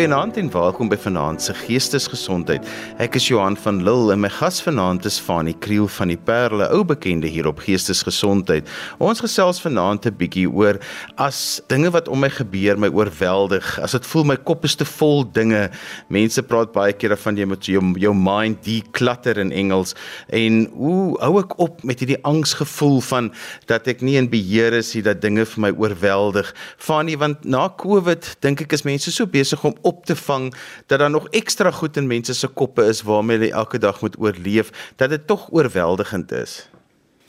[0.00, 2.64] Goeienaand en welkom by Vanaand se Geestesgesondheid.
[3.04, 6.70] Ek is Johan van Lille en my gas vanaand is Fanie Kriel van die Parle,
[6.72, 8.64] ou bekende hier op Geestesgesondheid.
[8.96, 10.78] Ons gesels vanaand 'n bietjie oor
[11.18, 14.86] as dinge wat om my gebeur my oorweldig, as dit voel my kop is te
[14.86, 15.70] vol dinge.
[16.08, 19.94] Mense praat baie keer van jy moet jou jou mind declutter in Engels
[20.28, 23.32] en hoe hou ek op met hierdie angsgevoel van
[23.66, 26.54] dat ek nie in beheer is nie, dat dinge vir my oorweldig.
[26.78, 30.50] Fanie, want na Covid dink ek is mense so besig om op te vang
[30.86, 34.18] dat daar nog ekstra goed in mense se koppe is waarmee hulle elke dag moet
[34.18, 36.68] oorleef dat dit tog oorweldigend is.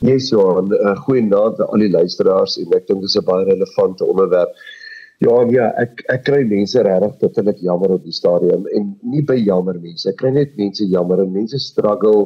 [0.02, 3.46] Nee, so 'n uh, goeie naam aan die luisteraars en ek dink dis 'n baie
[3.46, 4.50] relevante onderwerp.
[5.22, 9.38] Ja, ja, ek ek kry mense regtig bitterlik jammer op die stadium en nie by
[9.38, 10.10] jammer mense.
[10.10, 12.26] Ek kry net mense jammer en mense struggle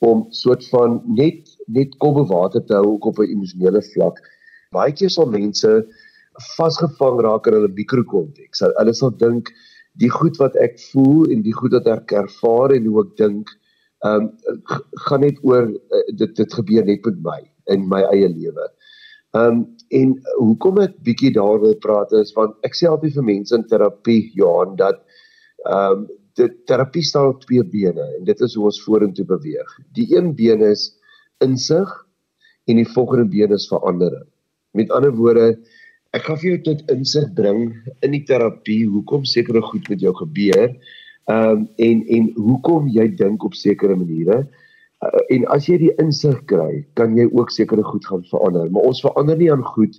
[0.00, 4.16] om soort van net net kop bo water te hou op 'n emosionele vlak.
[4.72, 5.84] Baie keer sal mense
[6.56, 8.64] vasgevang raak in hulle mikrokonteks.
[8.78, 9.52] Hulle sal dink
[10.00, 13.52] die goed wat ek voel en die goed wat ek ervaar en hoe ek dink,
[14.02, 14.30] ehm um,
[15.06, 17.40] gaan net oor uh, dit dit gebeur net met my
[17.74, 18.66] in my eie lewe.
[19.36, 19.60] Ehm um,
[19.92, 24.32] en hoekom ek bietjie daaroor praat is want ek sê altyd vir mense in terapie
[24.38, 25.04] Johan dat
[25.68, 26.10] ehm um,
[26.40, 29.72] dit terapie staan op twee bene en dit is hoe ons vorentoe beweeg.
[29.92, 30.86] Die een been is
[31.44, 31.90] insig
[32.70, 34.24] en die volgende been is verandering.
[34.72, 35.58] Met ander woorde,
[36.12, 37.70] Ek gaan vir jou tot insig bring
[38.04, 40.74] in die terapie hoekom sekere goed met jou gebeur.
[41.32, 44.42] Ehm um, en en hoekom jy dink op sekere maniere.
[45.02, 48.68] Uh, en as jy die insig kry, kan jy ook sekere goed gaan verander.
[48.68, 49.96] Maar ons verander nie aan goed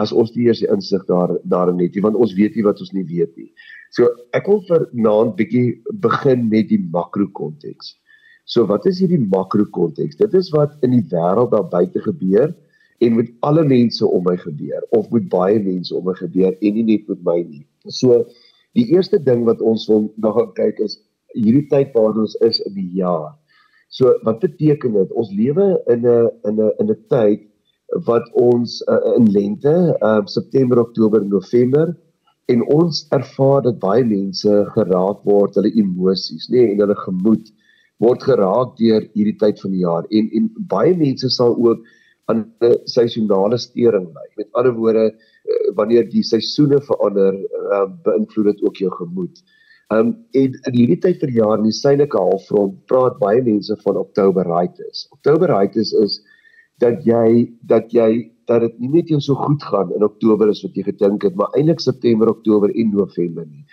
[0.00, 2.80] as ons nie eers die insig daar daarin het nie, want ons weet nie wat
[2.82, 3.52] ons nie weet nie.
[3.94, 7.94] So ek wil vir naand bietjie begin met die makro konteks.
[8.50, 10.18] So wat is hierdie makro konteks?
[10.18, 12.50] Dit is wat in die wêreld daar buite gebeur
[13.02, 16.74] en met alle mense om my gebeur of met baie mense om my gebeur en
[16.78, 17.64] nie net met my nie.
[17.90, 18.22] So
[18.78, 20.98] die eerste ding wat ons wil nog gaan kyk is
[21.34, 23.32] hierdie tyd waar ons is in die jaar.
[23.92, 25.16] So wat beteken dit?
[25.18, 27.48] Ons lewe in 'n in 'n in 'n tyd
[28.06, 31.96] wat ons uh, in lente, uh, September, Oktober, November
[32.46, 37.52] en ons ervaar dat baie mense geraak word hulle emosies, nê, nee, en hulle gemoed
[38.02, 41.84] word geraak deur hierdie tyd van die jaar en en baie mense sal ook
[42.30, 44.28] aan 'n seisonale stering ly.
[44.36, 47.34] Met ander woorde, uh, wanneer die seisoene verander,
[47.72, 49.42] uh, beïnvloed dit ook jou gemoed.
[49.92, 53.98] Um en in hierdie tyd vir jaar in die suidelike halfrond praat baie mense van
[54.00, 55.08] Oktoberritis.
[55.12, 56.20] Oktoberritis is
[56.80, 60.62] dat jy dat jy dat dit nie net jou so goed gaan in Oktober as
[60.64, 63.66] wat jy gedink het, maar eintlik September, Oktober en November nie.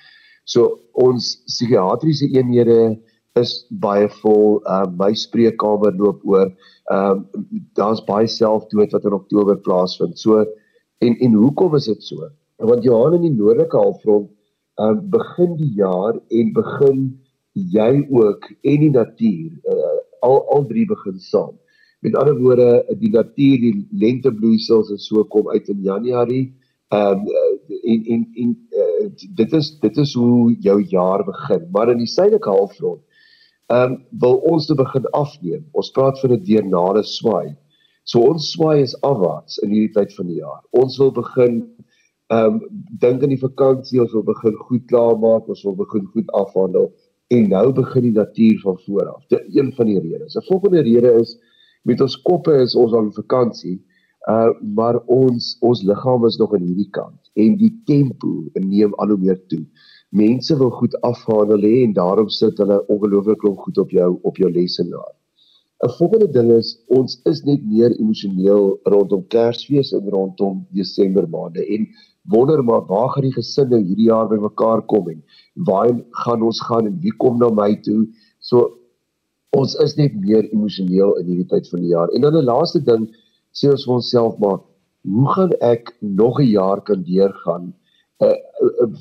[0.46, 2.98] So ons psigiatriese eenhede
[3.38, 4.60] is baie vol.
[4.66, 6.50] Uh my spreekkamer loop oor.
[6.92, 10.18] Ehm um, daar's baie selfdood wat in Oktober plaasvind.
[10.20, 10.46] So
[11.00, 12.30] en en hoekom is dit so?
[12.58, 14.30] Want Johan in die noordelike halfrond
[14.80, 17.02] ehm uh, begin die jaar en begin
[17.54, 21.58] jy ook en die natuur uh, al al drie begin saam.
[22.00, 26.48] Met ander woorde, die natuur, die lentebloeisels en so kom uit in Januarie.
[26.90, 27.28] Ehm um,
[27.84, 31.68] en en en uh, dit is dit is hoe jou jaar begin.
[31.72, 33.04] Maar in die suidelike halfrond
[33.70, 35.66] ehm um, wil ons te begin afneem.
[35.78, 37.56] Ons praat van 'n deernade swaai.
[38.04, 40.64] So ons swaai is afwaarts in hierdie tyd van die jaar.
[40.82, 41.62] Ons wil begin
[42.34, 42.58] ehm um,
[43.04, 46.90] dink aan die vakansie, ons wil begin goed klaarmaak, ons wil begin goed afhandel
[47.28, 49.24] en nou begin die natuur van voor af.
[49.28, 50.36] Dit een van die redes.
[50.36, 51.38] 'n Volgende rede is
[51.84, 53.78] met ons koppe is ons aan vakansie.
[54.30, 59.08] Uh maar ons ons liggaam is nog aan hierdie kant en die tempo neem al
[59.08, 59.66] hoe meer toe
[60.10, 64.52] mense wil goed afhandel hê en daarom sit hulle ongelooflik goed op jou op jou
[64.52, 65.14] lesenaar.
[65.86, 71.64] 'n Volgende ding is ons is net meer emosioneel rondom Kersfees en rondom Desember maande
[71.76, 71.88] en
[72.24, 75.24] wonder maar waar gaan die gesinne hierdie jaar bymekaar kom en
[75.54, 78.08] waar gaan ons gaan en wie kom na my toe?
[78.40, 78.76] So
[79.52, 82.10] ons is net meer emosioneel in hierdie tyd van die jaar.
[82.10, 83.08] En dan 'n laaste ding
[83.54, 84.60] sê ons vir onsself maar
[85.02, 87.74] hoe gaan ek nog 'n jaar kan deurgaan
[88.20, 88.36] uh,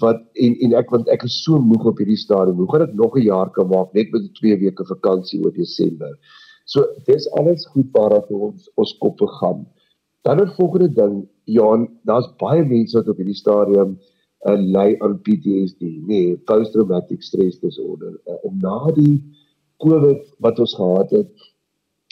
[0.00, 2.56] wat en en ek want ek is so moeg op hierdie stadium.
[2.56, 6.19] Hoe gaan ek nog 'n jaar kan maak net met 2 weke vakansie oor Desember?
[6.65, 9.67] So dis alles goed waar dat ons ons koppe gaan.
[10.23, 13.99] Dan 'n volgende ding, Johan, daar's baie mense wat op hierdie stadium
[14.47, 18.21] uh, ly aan PTSD, nee, post-traumatic stress disorder.
[18.27, 19.23] Uh, en na die
[19.83, 21.31] COVID wat ons gehad het,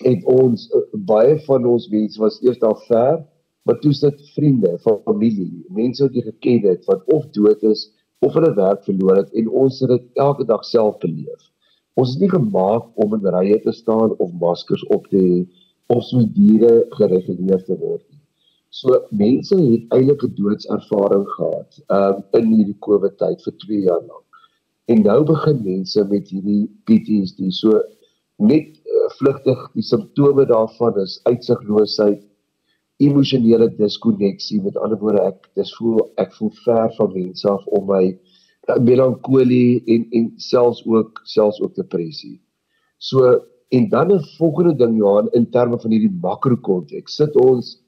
[0.03, 3.23] het ons uh, baie van ons mense was eers daar ver
[3.67, 7.89] maar toe sit vriende, familie, mense wat jy geken het wat of dood is
[8.25, 11.51] of hulle werk verloor het en ons het dit elke dag self beleef.
[11.99, 15.41] Ons is nie gemaak om in rye te staan of maskers op te hê
[15.95, 18.23] of so diere gereguleer te word nie.
[18.71, 24.03] So mense het eintlik 'n doodservaring gehad um, in hierdie COVID tyd vir 2 jaar
[24.03, 24.27] lank.
[24.87, 27.81] En nou begin mense met hierdie PTSD so
[28.39, 32.23] net uh, vlugtig die simptome daarvan is uitsigloosheid,
[33.03, 37.87] emosionele diskonneksie, met ander woorde ek dis voel ek voel ver van mense af om
[37.91, 42.39] my uh, melankolie en en selfs ook selfs ook depressie.
[42.99, 47.83] So en dan 'n volgende ding Johan in terme van hierdie makrokonteks sit ons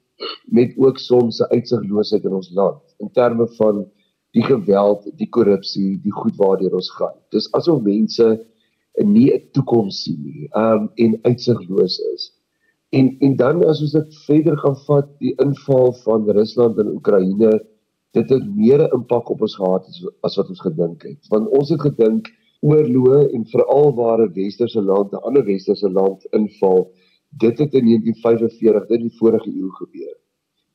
[0.45, 3.85] met ook soms 'n uitsigloosheid in ons land in terme van
[4.31, 7.15] die geweld, die korrupsie, die goed waardeur ons gaan.
[7.33, 8.45] Dis asof mense
[8.97, 12.31] nie 'n toekoms sien nie, um en uitsigloos is.
[12.89, 17.51] En en dan as ons dit verder gaan vat, die inval van Rusland in Oekraïne,
[18.17, 21.27] dit het meer 'n impak op ons gehad as, as wat ons gedink het.
[21.29, 22.31] Want ons het gedink
[22.61, 26.91] oorloë en veral waar 'n westerse land 'n ander westerse land inval,
[27.37, 30.17] dit het in 1945 dit die vorige eeu gebeur.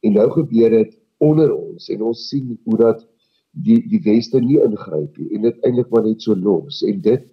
[0.01, 3.07] En nou gebeur dit onder ons en ons sien hoe dat
[3.51, 7.27] die die weste nie ingryp nie en dit eintlik maar net so los en dit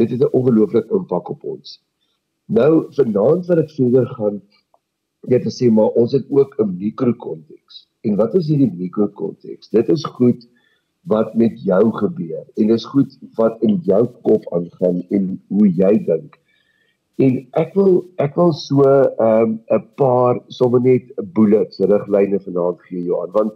[0.00, 1.80] dit het 'n ongelooflike impak op ons.
[2.46, 4.42] Nou vanaand wil ek verder gaan
[5.30, 7.86] net sê maar ons het ook 'n mikrokonteks.
[8.02, 9.70] En wat is hierdie mikrokonteks?
[9.70, 10.48] Dit is goed
[11.06, 16.04] wat met jou gebeur en dis goed wat in jou kop aangaan en hoe jy
[16.06, 16.38] dink.
[17.18, 23.04] En ek wil ek wil so 'n um, paar sommer net bullets riglyne vanaand gee
[23.04, 23.52] Johan want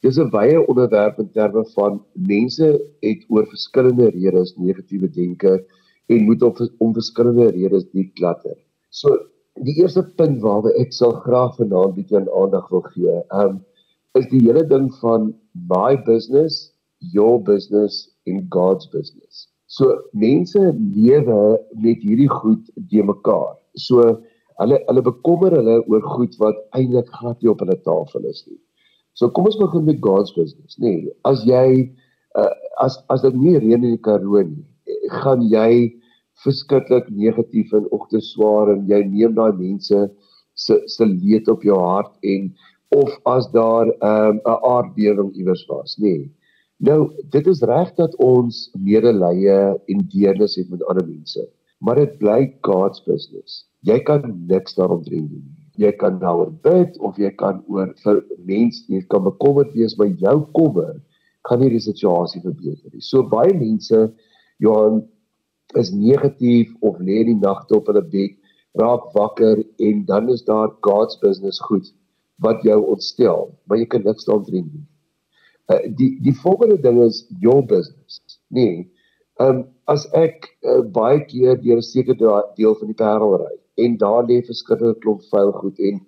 [0.00, 2.68] dis 'n wye onderwerp in terme van mense
[3.00, 5.64] het oor verskillende redes negatiewe denke
[6.08, 8.56] en moet op om verskillende redes diep klatter.
[8.90, 9.16] So
[9.66, 13.60] die eerste punt waarby ek sal graag vanaand bietjie aan aandag wil gee, um
[14.18, 15.30] is die hele ding van
[15.70, 16.72] my business,
[17.14, 19.46] your business en God's business.
[19.70, 20.58] So mense
[20.96, 23.54] lewe met hierdie goed de mekaar.
[23.78, 24.16] So
[24.60, 28.58] hulle hulle bekommer hulle oor goed wat eintlik glad nie op hulle tafel is nie.
[29.14, 30.96] So kom ons begin met God's business, nê.
[30.96, 31.64] Nee, as jy
[32.38, 32.52] uh,
[32.82, 34.64] as as dit nie reën in die Karoo nie,
[35.08, 36.00] gaan jy
[36.44, 40.08] verskriklik negatief en ogte swaar en jy neem daai mense
[40.54, 42.52] se se leed op jou hart en
[42.96, 46.02] of as daar 'n um, 'n aardbewing iewers was, nê.
[46.02, 46.30] Nee.
[46.80, 49.56] Nou, dit is reg dat ons medelee
[49.92, 51.48] en deernis het met ander mense,
[51.78, 53.66] maar dit bly God's business.
[53.84, 55.44] Jy kan niks daarom doen nie.
[55.76, 60.08] Jy kan daaroor bid of jy kan oor vir mense, jy kan bekommerd wees, maar
[60.08, 60.96] jou kommer
[61.48, 63.04] kan nie die situasie verbeter nie.
[63.04, 64.10] So baie mense
[64.60, 65.02] Johan
[65.80, 68.36] is negatief of lê die nagte op hulle bed,
[68.80, 71.90] raak wakker en dan is daar God's business goed
[72.44, 74.86] wat jou ontstel, maar jy kan niks daaraan doen nie.
[75.70, 78.20] Uh, die die volgende ding is your business.
[78.48, 78.88] Nee.
[79.40, 82.16] Ehm um, as ek uh, baie keer deur 'n sekere
[82.56, 83.54] deel van die Parel ry
[83.84, 86.00] en daar lê verskeie klomp vuil goed en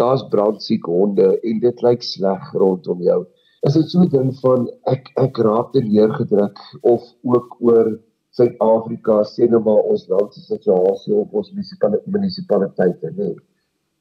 [0.00, 3.24] daar's brandsiek honde en dit lyk sleg rondom jou.
[3.64, 7.98] Is dit so 'n ding van ek ek raak te neergedruk of ook oor
[8.36, 13.30] Suid-Afrika sê nou maar ons land se situasie op ons munisipaliteite nê.
[13.30, 13.36] Nee.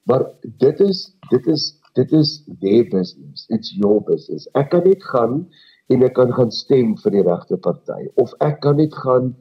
[0.06, 0.25] Maar
[0.63, 1.63] dit is dit is
[1.96, 3.46] dit is their business.
[3.50, 4.48] It's your business.
[4.54, 5.46] Ek kan net gaan
[5.88, 9.31] en ek kan gaan stem vir die regte party of ek kan net gaan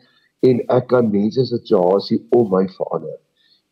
[0.47, 3.19] en ek kan mense se situasie om my verander.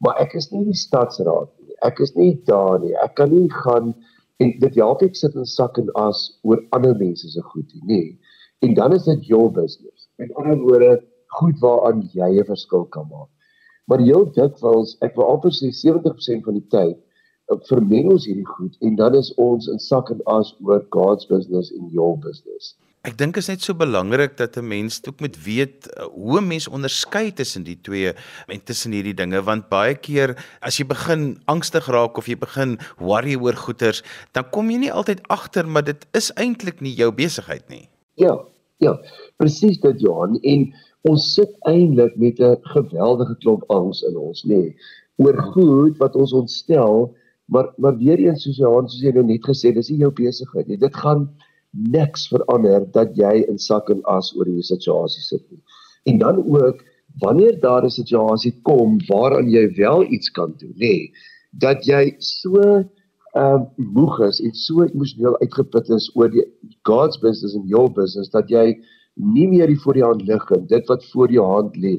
[0.02, 1.76] Maar ek is nie die stadsraad nie.
[1.86, 2.96] Ek is nie daar nie.
[3.04, 3.94] Ek kan nie gaan
[4.42, 7.86] en dit help ek sit in sak en as oor ander mense se goed nie.
[7.92, 8.18] Nee.
[8.66, 10.08] En dan is dit your business.
[10.22, 10.92] Met ander woorde,
[11.38, 13.30] goed waaraan jy 'n verskil kan maak.
[13.90, 16.98] Maar heel dikwels, ek wil amper sê 70% van die tyd
[17.50, 21.26] eh, vermeng ons hierdie goed en dan is ons in sak en as oor God's
[21.26, 22.76] business en your business.
[23.02, 26.46] Ek dink is net so belangrik dat 'n mens ook moet weet eh, hoe 'n
[26.46, 28.12] mens onderskei tussen die twee
[28.46, 32.78] en tussen hierdie dinge want baie keer as jy begin angstig raak of jy begin
[32.98, 37.10] worry oor goeters, dan kom jy nie altyd agter maar dit is eintlik nie jou
[37.10, 37.88] besigheid nie.
[38.14, 38.38] Ja,
[38.78, 38.94] ja,
[39.36, 44.54] presies dit Johan en ons sit eintlik met 'n geweldige klomp angs in ons, nê,
[44.54, 44.76] nee,
[45.16, 47.16] oor goed wat ons ontstel,
[47.46, 50.68] maar maar weer eens soos Johan soos jy nou net gesê, dis nie jou besigheid
[50.68, 50.76] nie.
[50.78, 51.30] Dit gaan
[51.72, 55.60] niks verander dat jy in sak en as oor hierdie situasie sit nie.
[56.04, 56.82] En dan ook
[57.20, 61.12] wanneer daar 'n situasie kom waaraan jy wel iets kan doen, nê,
[61.50, 62.60] dat jy so
[63.32, 66.44] ehm um, moeg is en so emosioneel uitgeput is oor die
[66.88, 68.74] God's business en your business dat jy
[69.14, 71.94] nie meer die voor die hand lig en dit wat voor jou hand lê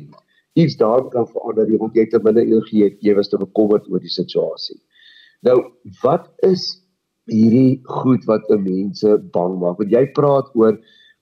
[0.53, 3.89] iets daar kan verander jy want jy het 'n minder energie jy was te bekommerd
[3.89, 4.77] oor die situasie
[5.41, 5.57] nou
[6.03, 6.82] wat is
[7.31, 10.79] hierdie goed wat mense bang maak want jy praat oor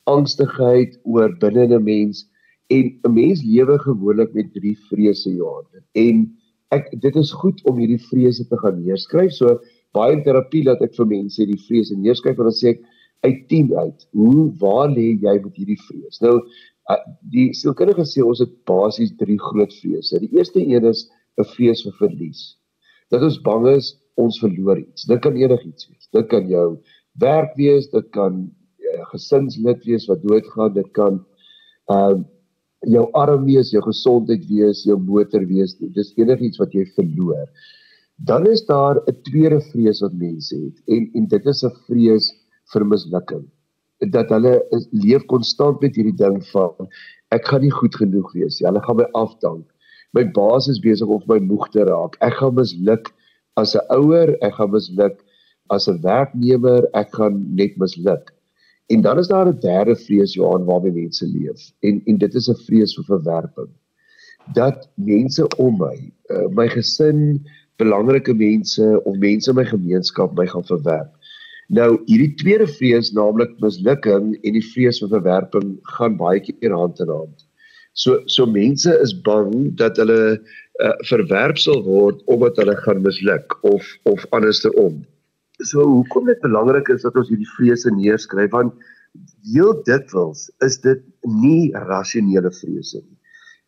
[0.10, 2.25] angstigheid oor binne 'n mens
[2.70, 6.25] en 'n mens lewe gewoonlik met drie vrese Johan en
[6.72, 9.60] ek dit is goed om hierdie vrese te gaan neerskryf so
[9.93, 12.81] baie in terapie dat ek vir mense die vrese neerskryf en dan sê ek
[13.22, 14.08] uit 10 uit.
[14.17, 16.22] Hoe waar lê jy met hierdie vrees?
[16.22, 16.41] Nou
[16.89, 16.98] Uh,
[17.31, 20.20] die sielkundige sê ons het basies drie groot vrese.
[20.20, 21.05] Die eerste een is
[21.39, 22.58] 'n vrees vir verlies.
[23.12, 25.08] Dat ons bang is ons verloor iets.
[25.10, 26.10] Dit kan enigiets wees.
[26.16, 26.68] Dit kan jou
[27.22, 28.51] werk wees, dit kan 'n
[28.94, 31.25] uh, gesinslid wees wat doodgaan, dit kan
[31.90, 32.20] uh
[32.90, 35.75] jou arm wees, jou gesondheid wees, jou motor wees.
[35.94, 37.46] Dis enigiets wat jy verloor.
[38.25, 42.32] Dan is daar 'n tweede vrees wat mense het en en dit is 'n vrees
[42.74, 43.46] vir mislukking.
[44.12, 46.88] Dat hulle is, leef konstant met hierdie ding van
[47.30, 48.68] ek gaan nie goed genoeg wees nie.
[48.68, 49.66] Hulle gaan my afdank.
[50.13, 52.18] My baas is besig om my moeg te raak.
[52.20, 53.13] Ek gaan misluk
[53.58, 55.17] as 'n ouer, ek gaan misluk
[55.70, 58.31] as 'n werknemer, ek gaan net misluk.
[58.91, 61.72] En dan is daar 'n derde vrees Johan waarmee mense leef.
[61.79, 63.72] En en dit is 'n vrees vir verwerping.
[64.53, 67.46] Dat mense om my, uh, my gesin,
[67.77, 71.13] belangrike mense of mense in my gemeenskap my gaan verwerp.
[71.67, 77.00] Nou hierdie tweede vrees, naamlik mislukking en die vrees vir verwerping gaan baie keer hand
[77.00, 77.46] in hand.
[77.93, 80.39] So so mense is bang dat hulle
[80.80, 85.01] uh, verwerp sal word omdat hulle gaan misluk of of andersom.
[85.62, 88.74] So hoekom dit belangrik is dat ons hierdie vrese neerskryf want
[89.54, 93.18] heel dikwels is dit nie rasionele vrese nie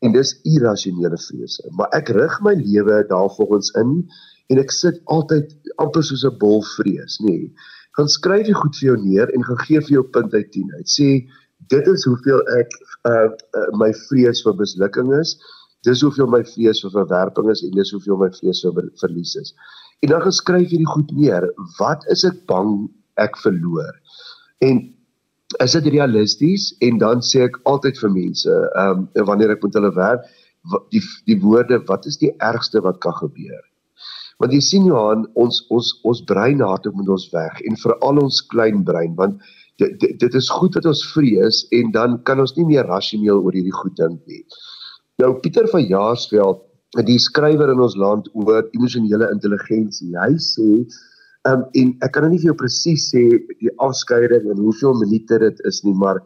[0.04, 1.64] en dis irrasionele vrese.
[1.80, 4.02] Maar ek rig my lewe daarvolgens in
[4.52, 7.32] en ek sit altyd amper soos 'n bol vrees, nê.
[7.32, 7.54] Nee.
[7.96, 10.72] Gaan skryf jy goed vir jou neer en gaan gee vir jou punt uit 10
[10.78, 10.88] uit.
[10.90, 11.08] Sê
[11.72, 12.72] dit is hoeveel ek
[13.08, 13.30] uh,
[13.60, 15.38] uh my vrees vir mislukking is.
[15.84, 19.54] Dis hoeveel my vrees vir verwerping is en dis hoeveel my vrees vir verlies is.
[20.04, 21.48] En dan geskryf jy die goed neer.
[21.80, 22.76] Wat is ek bang
[23.22, 23.94] ek verloor?
[24.64, 24.82] En
[25.62, 29.78] is dit realisties en dan sê ek altyd vir mense ehm um, wanneer ek met
[29.78, 30.26] hulle werk
[30.94, 33.62] die die woorde wat is die ergste wat kan gebeur
[34.42, 38.42] want jy sien Johan ons ons ons brein hardop met ons weg en veral ons
[38.54, 39.42] klein brein want
[39.82, 43.58] dit dit is goed dat ons vrees en dan kan ons nie meer rasioneel oor
[43.58, 44.44] hierdie goed dink nie
[45.22, 46.64] nou Pieter van Jaarsveld
[47.08, 50.70] die skrywer in ons land oor emosionele intelligensie hy sê
[51.50, 53.24] um, en ek kan nou nie vir jou presies sê
[53.60, 56.22] die afskeiding en hoeveel minute dit is nie, maar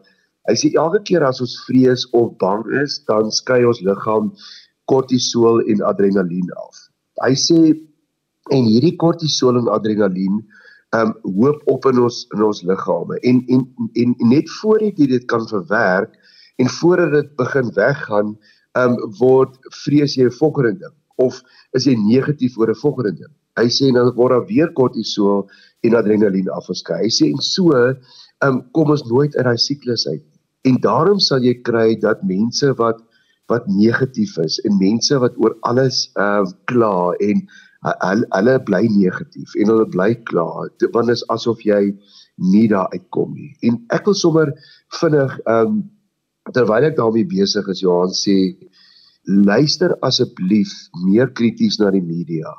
[0.48, 4.32] hy sê elke keer as ons vrees of bang is, dan skei ons liggaam
[4.88, 6.78] kortisol en adrenalien af.
[7.24, 7.58] Hy sê
[8.54, 10.38] en hierdie kortisol en adrenalien
[10.96, 13.66] um, hoop op in ons in ons liggame en en
[14.04, 16.14] en net voordat jy dit kan verwerk
[16.58, 18.32] en voordat dit begin weggaan,
[18.76, 23.12] ehm um, word vrees jy 'n volgende ding of is jy negatief oor 'n volgende
[23.12, 23.34] ding.
[23.58, 25.48] Hy sê nou word daar weer kortisol
[25.82, 27.02] en adrenalien afgeskei.
[27.02, 27.74] Hy sê en so
[28.44, 30.24] um, kom ons nooit uit daai siklus uit.
[30.68, 33.02] En daarom sal jy kry dat mense wat
[33.48, 37.46] wat negatief is en mense wat oor alles uh kla en
[37.86, 40.46] hulle hulle bly negatief en hulle bly kla
[40.92, 41.94] want is asof jy
[42.52, 43.54] nie daar uitkom nie.
[43.62, 44.52] En ek wil sommer
[45.00, 45.80] vinnig um
[46.54, 48.38] terwyl ek daarmee besig is Johan sê
[49.28, 50.72] luister asseblief
[51.04, 52.54] meer krities na die media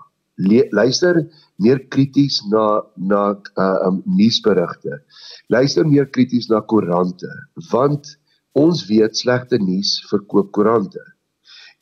[0.71, 1.27] luister
[1.59, 5.01] meer krities na na uh um, nuusberigte.
[5.49, 7.27] Luister meer krities na koerante
[7.71, 8.17] want
[8.55, 11.01] ons weet slegte nuus verkoop koerante.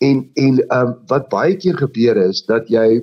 [0.01, 3.01] En en um wat baie keer gebeur is dat jy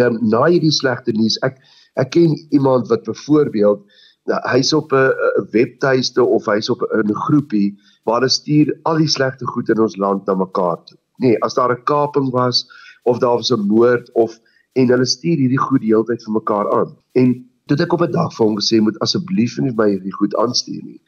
[0.00, 1.58] um, na hierdie slegte nuus ek
[1.96, 3.84] ek ken iemand wat byvoorbeeld
[4.26, 5.12] nou, hy's op 'n
[5.52, 9.96] webtuiste of hy's op 'n groepie waar hulle stuur al die slegte goed in ons
[9.96, 10.98] land na mekaar toe.
[11.22, 12.66] Nee, as daar 'n kaping was
[13.04, 14.38] of daar was 'n moord of
[14.72, 16.96] en hulle stuur hierdie goed die hele tyd vir mekaar aan.
[17.12, 17.34] En
[17.66, 20.82] toe ek op 'n dag vir hom gesê moet asseblief nie my hierdie goed aanstuur
[20.84, 21.00] nie.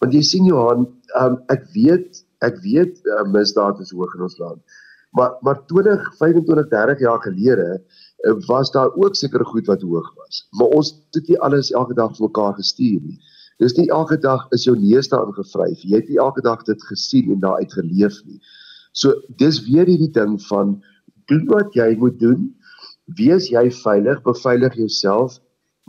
[0.00, 0.86] Want jy sien Johan,
[1.20, 4.60] um, ek weet ek weet uh, misdaad is hoog in ons land.
[5.12, 10.14] Maar maar 20, 25, 30 jaar gelede uh, was daar ook sekere goed wat hoog
[10.16, 10.46] was.
[10.50, 13.18] Maar ons het nie alles elke dag vir mekaar gestuur nie.
[13.62, 15.84] Dis nie elke dag is jou neus daarin gevryf.
[15.86, 18.40] Jy het nie elke dag dit gesien en daaruit geleef nie.
[18.92, 20.80] So dis weer hierdie ding van
[21.30, 22.50] doen wat jy moet doen
[23.18, 25.38] wees jy veilig, beveilig jouself,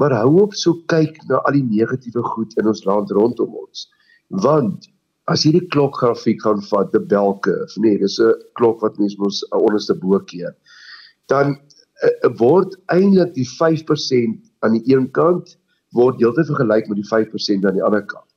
[0.02, 3.88] maar hou op so kyk na al die negatiewe goed in ons land rondom ons.
[4.44, 4.90] Want
[5.32, 9.44] as hierdie klokgrafiek gaan vat, die belke, of nee, dis 'n klok wat mens mos
[9.52, 10.56] onderste bo keer,
[11.28, 11.56] dan
[12.04, 15.58] uh, word eintlik die 5% aan die een kant
[15.94, 18.30] word heeltyd vergelyk met die 5% aan die ander kant.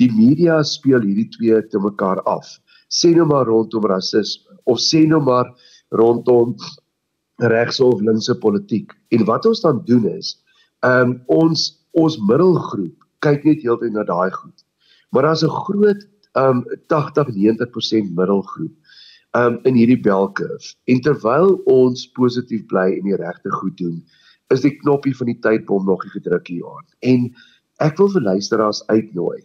[0.00, 2.46] Die media speel hierdie twee te mekaar af.
[2.88, 5.50] Sê nou maar rondom rasisme of sê nou maar
[5.92, 6.54] rondom
[7.52, 8.92] regse of linkse politiek.
[9.12, 10.36] En wat ons dan doen is,
[10.84, 14.64] ehm um, ons ons middelgroep kyk net heeltyd na daai goed.
[15.12, 16.00] Maar daar's 'n groot
[16.34, 18.72] ehm um, 80-90% middelgroep
[19.34, 20.74] ehm um, in hierdie belkurf.
[20.84, 24.04] En terwyl ons positief bly en die regte goed doen,
[24.52, 26.86] is die knoppie van die tydbom nog nie gedruk hier aan.
[27.00, 27.26] En
[27.84, 29.42] ek wil vir luisteraars uitnooi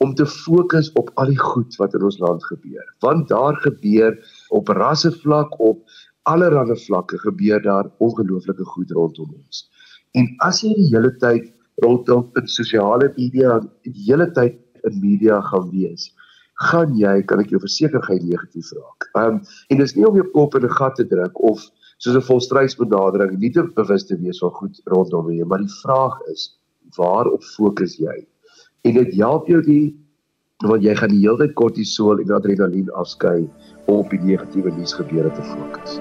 [0.00, 2.86] om te fokus op al die goed wat in ons land gebeur.
[3.04, 4.16] Want daar gebeur
[4.56, 5.82] op rassevlak op
[6.28, 9.66] allerlei vlakke gebeur daar ongelooflike goed rondom ons.
[10.16, 11.52] En as jy die hele tyd
[11.84, 16.10] rondom in sosiale media die hele tyd in media gaan wees,
[16.70, 19.08] gaan jy kan ek jou verseker gaan negatief raak.
[19.16, 21.68] Um, en dis nie om jou kop in 'n gat te druk of
[22.00, 26.16] soos 'n volstrydsbenadering nie te bewus te wees van goed rondom jou, maar die vraag
[26.32, 26.56] is
[26.96, 28.26] waarop fokus jy?
[28.88, 29.96] En dit help jou die
[30.64, 33.48] want jy gaan die hele tyd kortisol en adrenalien afskei
[33.86, 36.00] om op die negatiewe nuus gebeure te fokus.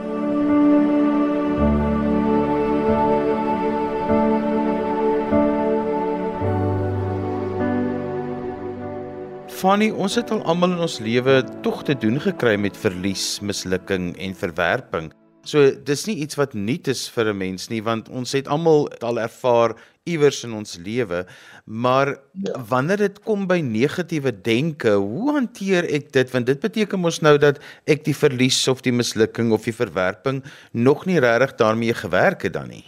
[9.59, 14.13] Fanny, ons het al almal in ons lewe tog te doen gekry met verlies, mislukking
[14.15, 15.11] en verwerping.
[15.49, 18.89] So dis nie iets wat nuut is vir 'n mens nie want ons het almal
[19.01, 19.73] al ervaar
[20.09, 21.25] iewers in ons lewe,
[21.65, 22.53] maar ja.
[22.69, 27.37] wanneer dit kom by negatiewe denke, hoe hanteer ek dit want dit beteken mos nou
[27.37, 32.47] dat ek die verlies of die mislukking of die verwerping nog nie regtig daarmee gewerk
[32.47, 32.85] het dan nie.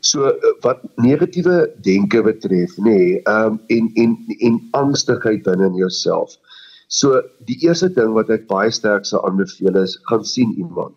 [0.00, 5.66] So eh, wat negatiewe denke betref, nê, nee, ehm um, en en en angstigheid binne
[5.66, 6.38] in jouself.
[6.88, 10.96] So die eerste ding wat ek baie sterk sou aanbeveel is gaan sien iemand.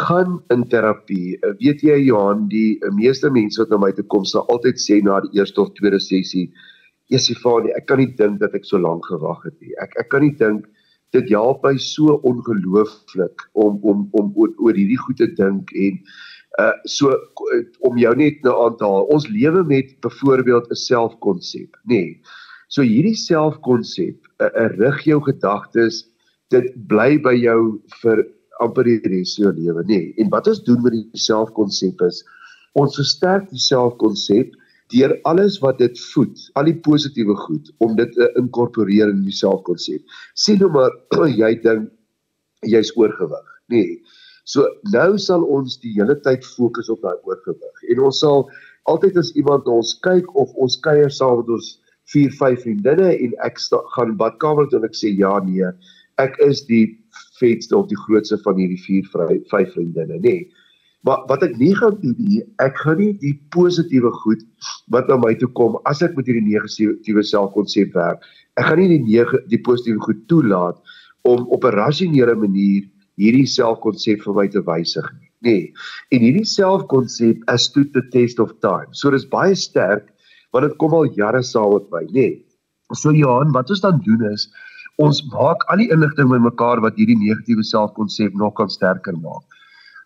[0.00, 1.36] Gaan in terapie.
[1.40, 4.80] Eh, weet jy Johan, die eh, meeste mense wat na my toe kom sal altyd
[4.80, 6.50] sê na die eerste of tweede sessie,
[7.12, 9.74] "Jesifani, ek kan nie dink dat ek so lank gewag het nie.
[9.82, 10.66] Ek ek kan nie dink
[11.12, 16.00] dit help my so ongelooflik om om om oor, oor hierdie goed te dink en
[16.58, 17.14] Uh so
[17.86, 19.06] om jou net nou aan te haal.
[19.14, 21.94] Ons lewe met byvoorbeeld 'n selfkonsep, nê.
[21.94, 22.20] Nee.
[22.68, 26.10] So hierdie selfkonsep, 'n uh, uh, rig jou gedagtes,
[26.50, 28.26] dit bly by jou vir
[28.64, 29.84] amper die res van jou lewe.
[29.88, 30.10] Nee.
[30.22, 32.22] En wat ons doen met die selfkonsep is
[32.78, 34.54] ons versterk die selfkonsep
[34.90, 39.34] deur alles wat dit voed, al die positiewe goed om dit te inkorporeer in die
[39.34, 40.02] selfkonsep.
[40.34, 40.94] Sien nou maar
[41.42, 41.90] jy dink
[42.66, 43.84] jy's oorgewig, nê.
[43.84, 44.18] Nee.
[44.50, 47.84] So nou sal ons die hele tyd fokus op daai oorgewig.
[47.92, 48.48] En ons sal
[48.90, 51.68] altyd as iemand na ons kyk of ons kuier saam met ons
[52.10, 55.68] 4, 5 vriendinne en ek sta, gaan badkamer toe en ek sê ja nee,
[56.20, 56.86] ek is die
[57.40, 59.08] vetste of die grootste van hierdie 4,
[59.50, 60.20] 5 vriendinne, nê.
[60.20, 60.66] Nee.
[61.08, 64.42] Maar wat ek nie gaan doen nie, ek gaan nie die positiewe goed
[64.92, 68.20] wat na my toe kom as ek met hierdie negatiewe selfkonsep werk.
[68.60, 70.76] Ek gaan nie die die positiewe goed toelaat
[71.24, 72.84] om op 'n rasionele manier
[73.16, 75.30] hierdie selfkonsep vir my te wysig nie.
[75.40, 75.72] Nee.
[76.12, 78.92] En hierdie selfkonsep as to the test of time.
[78.92, 80.12] So dis baie sterk
[80.52, 82.44] want dit kom al jare saam met my, nee.
[82.92, 84.50] So Johan, wat ons dan doen is
[85.00, 89.44] ons maak al die inligting bymekaar wat hierdie negatiewe selfkonsep nog kan sterker maak.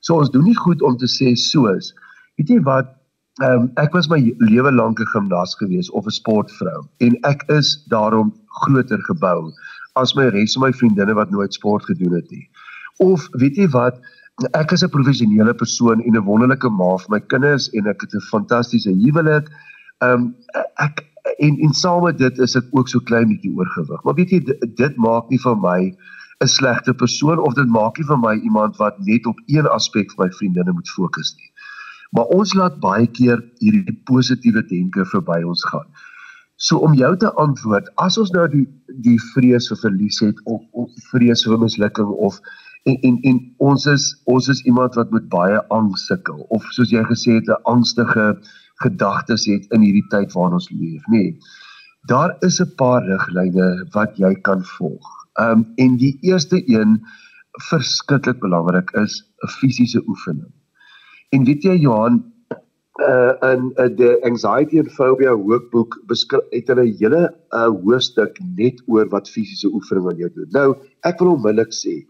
[0.00, 1.92] So ons doen nie goed om te sê soos
[2.38, 2.94] weet jy wat
[3.42, 7.40] Ehm um, ek was my lewe lank 'n gimnas gewees of 'n sportvrou en ek
[7.50, 8.30] is daarom
[8.62, 9.50] groter gebou
[10.02, 12.46] as my res van my vriendinne wat nooit sport gedoen het nie.
[13.02, 13.98] Of weet jy wat,
[14.54, 18.14] ek is 'n professionele persoon en 'n wonderlike ma vir my kinders en ek het
[18.14, 19.50] 'n fantastiese huwelik.
[19.98, 20.34] Ehm um,
[20.78, 21.02] ek
[21.38, 24.02] en en saam met dit is ek ook so klein bietjie oorgewig.
[24.04, 25.80] Maar weet jy dit, dit maak nie van my
[26.42, 30.12] 'n slegte persoon of dit maak nie van my iemand wat net op een aspek
[30.12, 31.50] van my vriendinne moet fokus nie.
[32.10, 35.86] Maar ons laat baie keer hierdie positiewe denke verby ons gaan.
[36.56, 38.66] So om jou te antwoord, as ons nou die
[39.02, 42.38] die vrees vir verlies het of of vrees vir mislukking of
[42.84, 46.92] en en en ons is ons is iemand wat met baie angs sukkel of soos
[46.94, 48.26] jy gesê het 'n angstige
[48.82, 51.18] gedagtes het in hierdie tyd waarin ons leef nê.
[51.18, 51.38] Nee,
[52.10, 55.06] daar is 'n paar riglyne wat jy kan volg.
[55.40, 57.00] Um en die eerste een
[57.70, 60.52] verskriklik belangrik is 'n fisiese oefening.
[61.30, 62.24] En weet jy Johan
[63.02, 68.38] uh in uh, die anxiety and phobia workbook beskryf het hulle 'n hele uh, hoofstuk
[68.56, 70.48] net oor wat fisiese oefening aan jou doen.
[70.50, 72.06] Nou ek wil onmiddellik sê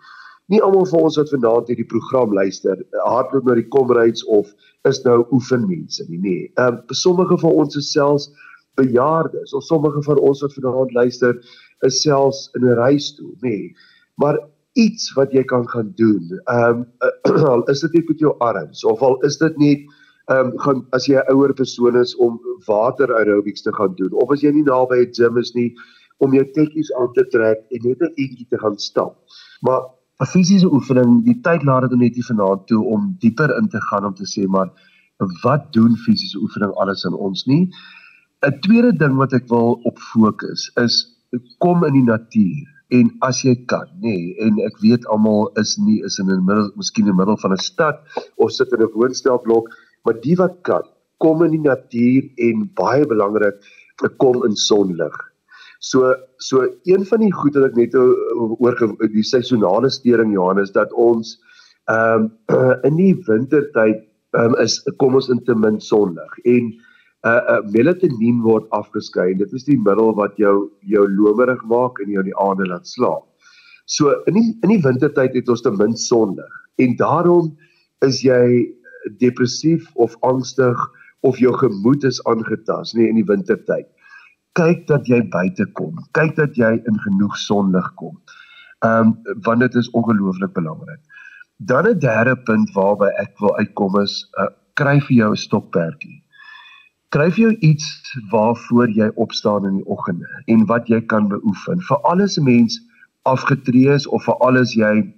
[0.52, 4.50] nie almal van ons wat vanaand hierdie program luister, hardloop na die komreids of
[4.88, 6.48] is nou oefenmense nie, nee.
[6.54, 8.28] Ehm um, sommige van ons is selfs
[8.80, 11.38] bejaardes of sommige van ons wat vanaand luister
[11.88, 13.72] is selfs in 'n reistool, nee.
[14.20, 14.38] Maar
[14.74, 16.40] iets wat jy kan gaan doen.
[16.44, 16.85] Ehm
[17.48, 19.80] um, is dit net met jou arms of al is dit net
[20.33, 24.12] ehm um, gaan as jy 'n ouer persoon is om water aerobics te gaan doen
[24.12, 25.74] of as jy nie naby 'n gym is nie
[26.18, 29.16] om jou tekkies aan te trek en net 'n bietjie te gaan stap.
[29.61, 29.83] Maar
[30.22, 33.81] 'n fisiese oefening, die tyd laat dit net nie vanaand toe om dieper in te
[33.88, 34.70] gaan om te sê maar
[35.42, 37.64] wat doen fisiese oefening alles in ons nie.
[38.46, 40.94] 'n Tweede ding wat ek wil op fokus is
[41.59, 45.77] kom in die natuur en as jy kan, nê, nee, en ek weet almal is
[45.79, 47.96] nie is in 'n middel, miskien in die middel van 'n stad
[48.37, 49.68] of sit in 'n woonstelblok,
[50.05, 50.85] maar die wat kan,
[51.18, 53.57] kom in die natuur en baie belangrik,
[54.18, 55.34] kom in sonlig.
[55.85, 58.79] So so een van die goed wat ek net oor
[59.12, 61.37] die seisonale stering Johannes dat ons
[61.92, 64.01] ehm um, in die wintertyd
[64.40, 66.70] um, is kom ons in te min sonlig en
[67.29, 69.35] uh, uh melatonien word afgeskei.
[69.37, 70.55] Dit is die middel wat jou
[70.94, 73.29] jou lomerig maak en jou die aande laat slaap.
[73.85, 77.53] So in die in die wintertyd het ons te min sonlig en daarom
[78.09, 78.73] is jy
[79.20, 80.81] depressief of angstig
[81.29, 83.90] of jou gemoed is aangetast nie in die wintertyd
[84.59, 85.99] kyk dat jy buite kom.
[86.17, 88.17] Kyk dat jy in genoeg sonlig kom.
[88.85, 91.01] Ehm um, want dit is ongelooflik belangrik.
[91.57, 96.23] Dan 'n derde punt waarby ek wil uitkom is uh, kry vir jou 'n stokperdjie.
[97.09, 97.87] Kry vir jou iets
[98.31, 101.81] waarvoor jy opstaan in die oggende en wat jy kan beoefen.
[101.81, 102.81] Vir alles 'n mens
[103.23, 105.14] afgetree is of vir alles jy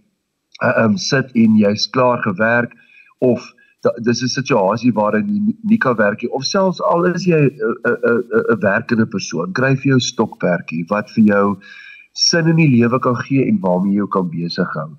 [0.62, 2.72] uh, um sit en jy's klaar gewerk
[3.18, 3.54] of
[4.02, 7.50] dis 'n situasie waarin jy nie kan werk nie of selfs al is jy 'n
[7.84, 8.22] 'n
[8.54, 11.58] 'n werkende persoon, kry vir jou stokperdjie wat vir jou
[12.12, 14.90] sin in die lewe kan gee en waarmee jy jou kan besig hou.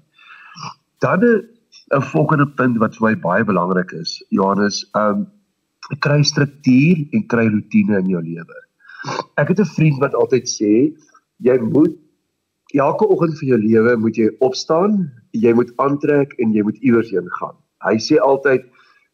[1.02, 5.28] Dan 'n volgende punt wat vir my baie belangrik is, Johannes, um
[6.04, 8.58] kry struktuur en kry rotine in jou lewe.
[9.38, 10.94] Ek het 'n vriend wat altyd sê
[11.40, 11.96] jy moet
[12.76, 17.12] elke oggend vir jou lewe moet jy opstaan, jy moet aantrek en jy moet iewers
[17.12, 17.56] heen gaan.
[17.86, 18.66] Hy sê altyd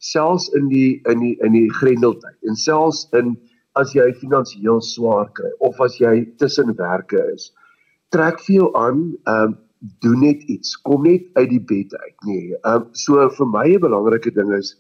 [0.04, 2.38] selfs in die in die in die grendeltyd.
[2.50, 3.36] En selfs in
[3.80, 7.52] as jy finansiëel swaar kry of as jy tussen werke is
[8.14, 9.60] trek vir jou aan um
[10.04, 10.76] doen net iets.
[10.88, 12.56] Kom net uit die bed uit nee.
[12.70, 14.76] Um so vir my 'n belangrike ding is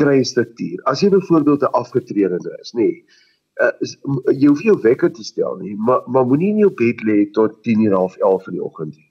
[0.00, 3.04] kry struktuur as jy byvoorbeeld 'n afgetredende is nee
[3.62, 3.72] uh,
[4.32, 7.60] jy hoef jou wekker te stel nie maar maar moenie in jou bed lê tot
[7.62, 9.10] 10:30 11 in die oggend nie.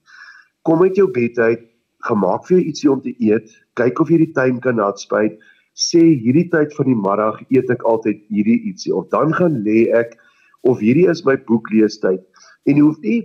[0.64, 1.64] Kom uit jou bed uit
[2.08, 3.50] gemaak vir jou ietsie om te eet
[3.80, 5.40] kyk of jy die tyd kan uitspuit
[5.76, 9.90] sê hierdie tyd van die middag eet ek altyd hierdie ietsie of dan gaan lê
[10.02, 10.18] ek
[10.64, 12.22] of hierdie is my boekleestyd
[12.66, 13.22] en jy hoef nie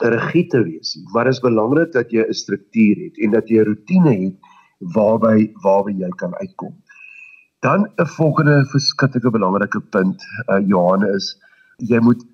[0.00, 3.48] regie te wees nie maar dit is belangrik dat jy 'n struktuur het en dat
[3.48, 4.36] jy 'n rotine het
[4.80, 6.74] waarby waarby jy kan uitkom.
[7.60, 11.36] Dan 'n volgende verskriklike belangrike punt uh, Johan is
[11.76, 12.24] jy moet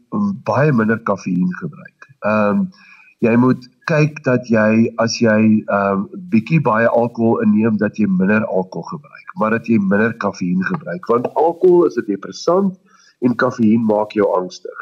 [0.45, 2.09] baie minder kafeïen gebruik.
[2.21, 2.71] Ehm um,
[3.19, 8.09] jy moet kyk dat jy as jy ehm uh, bietjie baie alkohol inneem dat jy
[8.11, 12.75] minder alkohol gebruik, maar dat jy minder kafeïen gebruik want alkohol is 'n depressant
[13.23, 14.79] en kafeïen maak jou angstig.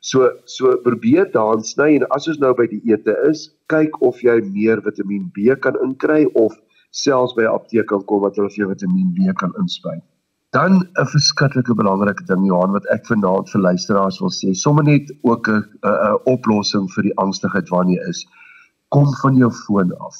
[0.00, 4.22] So so probeer daan sny en as ons nou by die ete is, kyk of
[4.22, 6.54] jy meer Vitamiin B kan inkry of
[6.90, 10.04] selfs by 'n apteek kan kom wat hulle vir jou Vitamiin B kan inspuit.
[10.54, 15.10] Dan 'n verskriklike belangrike ding Johan wat ek vanaand vir luisteraars wil sê, sommer net
[15.22, 18.26] ook 'n 'n oplossing vir die angstigheid waarna jy is.
[18.94, 20.16] Kom van jou foon af.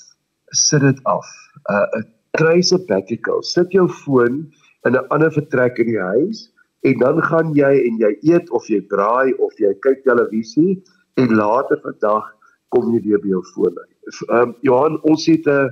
[0.51, 1.27] Sit dit af.
[1.71, 2.05] 'n
[2.39, 3.43] kry 'n sabbatical.
[3.43, 4.53] Sit jou foon
[4.87, 8.67] in 'n ander vertrek in die huis en dan gaan jy en jy eet of
[8.69, 10.83] jy braai of jy kyk televisie
[11.15, 12.25] en later vandag
[12.69, 13.97] kom jy weer by jou foon uit.
[14.31, 15.71] Ehm um, Johan, ons het 'n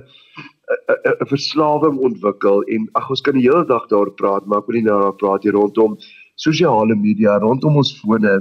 [1.21, 4.75] 'n verslawing ontwikkel en ag ons kan die hele dag daar praat, maar ek wil
[4.75, 5.97] nie nou daar praat hier rondom
[6.35, 8.33] sosiale media, rondom ons fone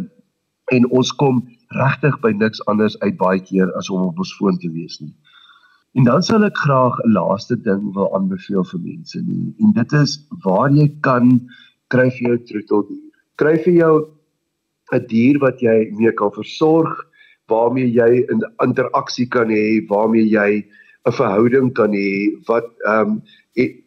[0.72, 1.42] en ons kom
[1.78, 5.14] regtig by niks anders uit baie keer as om op ons foon te wees nie.
[5.94, 9.54] En dan sal ek graag 'n laaste ding wil aanbeveel vir mense nie.
[9.62, 11.40] En dit is waar jy kan
[11.94, 13.10] kry vir jou troeteldier.
[13.36, 13.94] Kry vir jou
[14.92, 16.94] 'n dier wat jy mee kan versorg,
[17.48, 20.64] waarmee jy 'n interaksie kan hê, waarmee jy
[21.06, 23.22] 'n verhouding kan hê wat ehm um,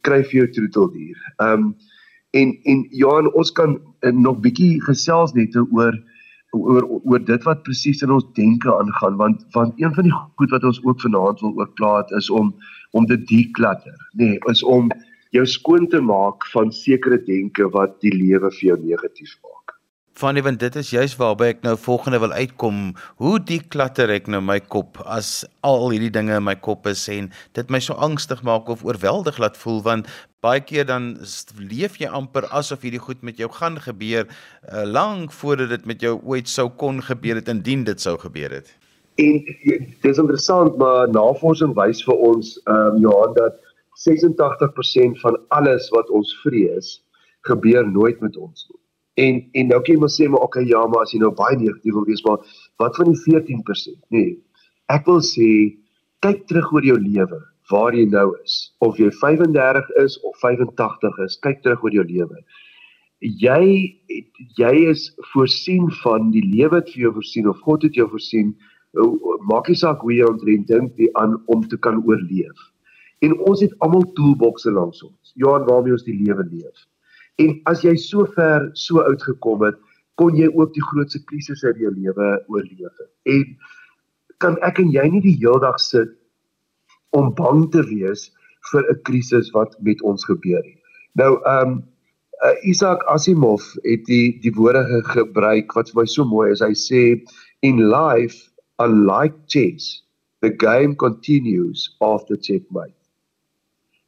[0.02, 1.18] kry vir jou troeteldier.
[1.40, 1.76] Ehm um,
[2.32, 5.94] en en Johan ons kan uh, nog bietjie gesels net oor
[6.56, 10.56] oor oor dit wat presies in ons denke aangaan want want een van die goed
[10.56, 12.54] wat ons ook vanaand wil oor praat is om
[12.92, 14.92] om dit declutter nê nee, is om
[15.36, 19.76] jou skoon te maak van sekere denke wat die lewe vir jou negatief maak.
[20.18, 22.78] Van ewen dit is juist waarby ek nou volgende wil uitkom.
[23.22, 27.30] Hoe deklatter ek nou my kop as al hierdie dinge in my kop is en
[27.54, 30.10] dit my so angstig maak of oorweldig laat voel want
[30.46, 31.16] baie keer dan
[31.58, 36.02] leef jy amper asof hierdie goed met jou gaan gebeur uh, lank voordat dit met
[36.02, 38.70] jou ooit sou kon gebeur het indien dit sou gebeur het.
[39.18, 43.58] En dit is interessant maar navorsing wys vir ons ehm um, Johan dat
[43.98, 46.92] 86% van alles wat ons vrees
[47.50, 48.82] gebeur nooit met ons nie.
[49.18, 51.58] En en nou kan jy maar sê maar okay ja, maar as jy nou baie
[51.58, 52.44] negatief wil wees, maar
[52.84, 53.98] wat van die 14%?
[54.14, 54.36] Nee.
[54.94, 55.48] Ek wil sê
[56.22, 57.40] kyk terug oor jou lewe,
[57.72, 58.56] waar jy nou is.
[58.84, 62.42] Of jy 35 is of 85 is, kyk terug oor jou lewe.
[63.20, 63.62] Jy
[64.60, 68.54] jy is voorsien van die lewe wat vir jou voorsien of God het jou voorsien.
[69.50, 72.58] Maak nie saak hoe jy ontrent dink aan om te kan oorleef.
[73.26, 75.34] En ons het almal toolboxe langs ons.
[75.34, 76.86] Ja, waarmee ons die lewe leef.
[77.42, 79.78] En as jy so ver so oud gekom het,
[80.18, 83.02] kon jy ook die grootste krisisse in jou lewe oorleef.
[83.30, 83.44] En
[84.42, 86.14] kan ek en jy nie die hele dag sit
[87.16, 88.32] om bang te wees
[88.72, 90.78] vir 'n krisis wat met ons gebeur nie.
[91.16, 91.84] Nou ehm um,
[92.62, 96.62] Isaac Asimov het die die woorde gebruik wat vir my so mooi is.
[96.62, 97.02] Hy sê
[97.66, 100.04] in life unlike chess
[100.42, 102.94] the game continues after checkmate.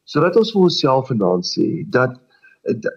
[0.05, 2.19] So wat ons vir onsself vanaand sê dat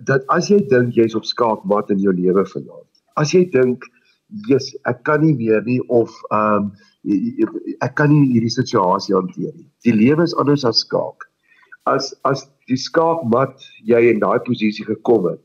[0.05, 2.89] dat as jy dink jy's op skaakmat in jou lewe vanaand.
[3.17, 3.87] As jy dink
[4.49, 6.73] jy's ek kan nie meer nie of ehm um,
[7.05, 9.69] ek kan nie hierdie situasie hanteer nie.
[9.87, 11.27] Die lewe is anders as skaak.
[11.91, 15.41] As as die skaakmat jy in daai posisie gekom het,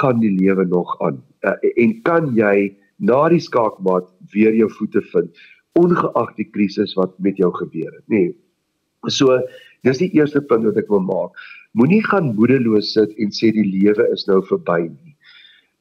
[0.00, 1.22] gaan die lewe nog aan.
[1.46, 5.30] Uh, en kan jy na die skaakmat weer jou voete vind
[5.76, 8.22] ongeag die krisis wat met jou gebeur het, nê?
[8.30, 9.12] Nee.
[9.12, 9.36] So,
[9.86, 11.36] dis die eerste punt wat ek wil maak.
[11.76, 15.12] Moenie gaan moedeloos sit en sê die lewe is nou verby nie.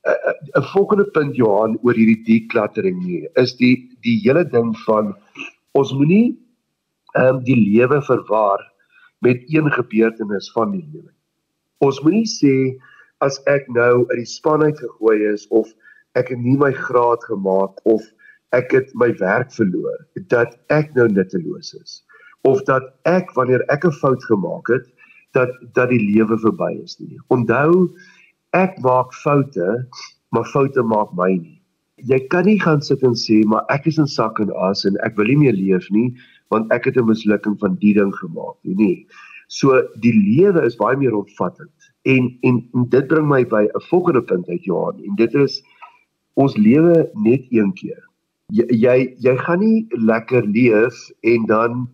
[0.06, 5.16] 'n uh, volgende punt Johan oor hierdie deklattering nie is die die hele ding van
[5.74, 6.38] ons moenie
[7.16, 8.62] ehm um, die lewe verwar
[9.26, 11.12] met een gebeurtenis van die lewe.
[11.82, 12.56] Ons moenie sê
[13.26, 15.72] as ek nou uit die span uit gegooi is of
[16.20, 18.04] ek het nie my graad gemaak of
[18.56, 22.04] ek het my werk verloor dat ek nou nutteloos is
[22.46, 24.86] of dat ek wanneer ek 'n fout gemaak het
[25.34, 27.20] dat dat die lewe verby is nie.
[27.28, 27.90] Onthou
[28.56, 29.68] ek maak foute,
[30.32, 31.60] maar foute maak my nie.
[32.12, 34.98] Jy kan nie gaan sit en sê maar ek is in sak en as en
[35.08, 36.10] ek wil nie meer leef nie
[36.54, 38.76] want ek het 'n mislukking van die ding gemaak nie.
[38.76, 39.08] Nee.
[39.48, 41.72] So die lewe is baie meer omvattend.
[42.04, 45.64] En, en en dit bring my by 'n volgende punt uit Johan en dit is
[46.34, 48.04] ons lewe net een keer.
[48.54, 51.90] Jy jy, jy gaan nie lekker leef en dan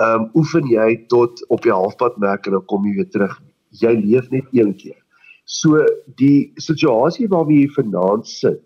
[0.00, 3.42] ehm um, oefen jy tot op die halfpad merk en dan kom jy weer terug.
[3.70, 5.00] Jy leef net een keer.
[5.50, 5.82] So
[6.20, 8.60] die situasie waarmee jy vanaand sit,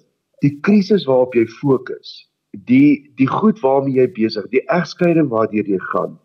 [0.44, 2.10] die krisis waarop jy fokus,
[2.68, 6.18] die die goed waarmee jy besig, die egskeiding waardeur jy gaan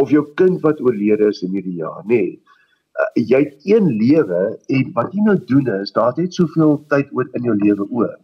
[0.00, 2.20] of jou kind wat oorlede is in hierdie jaar, nê.
[2.22, 2.54] Nee,
[3.02, 4.40] uh, jy het een lewe
[4.78, 8.14] en wat jy nou doen is, daar het soveel tyd oor in jou lewe oor.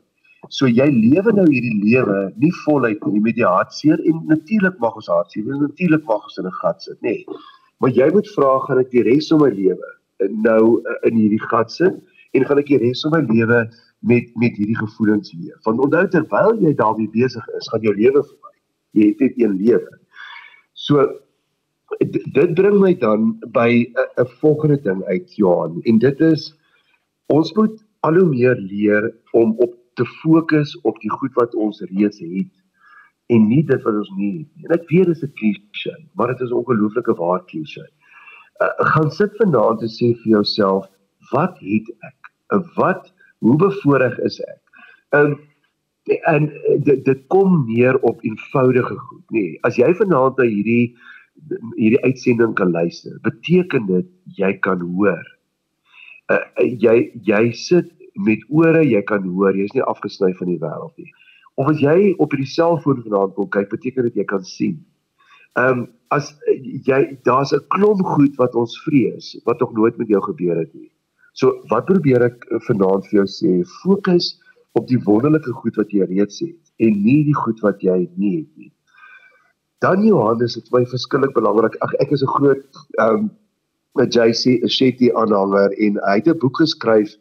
[0.55, 4.97] So jy lewe nou hierdie lewe nie voluit nie met die hartseer en natuurlik mag
[5.03, 7.19] ons hartseer, natuurlik mag ons in 'n gat sit, nê.
[7.19, 7.43] Nee.
[7.81, 9.93] Maar jy moet vra gaan ek die res van my lewe
[10.31, 11.99] nou uh, in hierdie gat sit
[12.35, 13.61] en gaan ek die res van my lewe
[14.05, 15.61] met met hierdie gevoelens leef.
[15.67, 18.53] Want onthou terwyl jy daarmee besig is, gaan jou lewe verby.
[18.99, 20.01] Jy het net een lewe.
[20.75, 21.07] So
[22.01, 23.87] dit bring my dan by
[24.19, 26.53] 'n volgende ding uit Johan en dit is
[27.27, 31.81] ons moet al hoe meer leer om op te fokus op die goed wat ons
[31.81, 32.53] reeds het
[33.33, 34.65] en nie dit wat ons nie het nie.
[34.69, 37.89] En ek weet dit is 'n klise, maar dit is ongelooflike waar klise.
[38.63, 40.87] Uh, gaan sit vanaand en sê vir jouself,
[41.33, 42.31] wat het ek?
[42.55, 43.11] Uh, wat
[43.43, 44.61] hoe bevoorreg is ek?
[45.19, 45.35] Um,
[46.31, 46.51] en
[46.87, 49.41] dit dit kom neer op eenvoudige goed, nê.
[49.41, 50.95] Nee, as jy vanaand na hierdie
[51.75, 54.07] hierdie uitsending kan luister, beteken dit
[54.39, 55.25] jy kan hoor.
[56.31, 60.95] Uh, jy jy sit met ore, jy kan hoor, jy's nie afgesny van die wêreld
[61.01, 61.11] nie.
[61.59, 64.79] Of as jy op hierdie selfoon vanaand wil kyk, beteken dit jy kan sien.
[65.59, 66.31] Ehm um, as
[66.87, 70.75] jy daar's 'n klomp goed wat ons vrees wat nog nooit met jou gebeur het
[70.75, 70.91] nie.
[71.33, 74.41] So wat probeer ek vanaand vir jou sê, fokus
[74.79, 78.37] op die wonderlike goed wat jy reeds het en nie die goed wat jy nie
[78.43, 78.73] het nie.
[79.83, 81.77] Dan Johannes het my verskillik belangrik.
[81.83, 82.67] Ag ek is 'n groot
[82.99, 83.31] ehm um,
[83.95, 87.15] met JC Shetty aanhanger en hy het 'n boek geskryf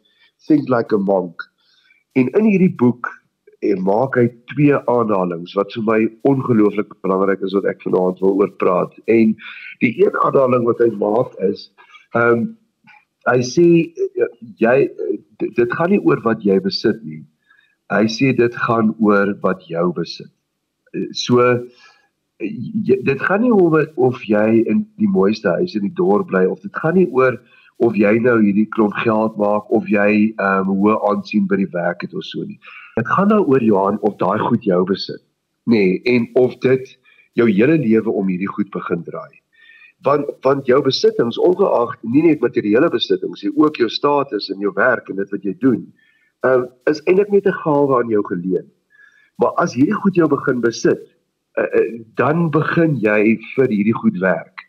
[0.46, 1.42] Think Like a Monk.
[2.12, 3.10] En in hierdie boek
[3.64, 6.00] en eh, maak hy twee aanhalinge wat vir my
[6.30, 8.92] ongelooflik belangrik is wat ek vanaand wil oor praat.
[9.10, 9.34] En
[9.84, 11.70] die een aanhaling wat hy maak is
[12.14, 12.44] ehm um,
[13.24, 14.28] hy sê eh,
[14.60, 14.76] jy
[15.40, 17.22] dit gaan nie oor wat jy besit nie.
[17.92, 20.30] Hy sê dit gaan oor wat jou besit.
[20.94, 21.40] Eh, so
[22.44, 26.60] dit gaan nie oor of jy in die mooiste huis in die dorp bly of
[26.60, 27.38] dit gaan nie oor
[27.82, 31.70] of jy nou hierdie klomp geld maak of jy ehm um, hoë aansien by die
[31.72, 32.58] werk het of so nie.
[32.94, 35.22] Dit gaan nou oor Johan of daai goed jou besit.
[35.66, 36.92] Nê, nee, en of dit
[37.34, 39.40] jou hele lewe om hierdie goed begin draai.
[40.06, 44.72] Want want jou besittings ongeag nie net materiële besittings, jy ook jou status en jou
[44.76, 45.80] werk en dit wat jy doen,
[46.46, 48.70] um, is eintlik net 'n gawe aan jou geleen.
[49.42, 51.02] Maar as hierdie goed jou begin besit,
[51.58, 51.66] uh,
[52.14, 54.60] dan begin jy vir hierdie goed werk.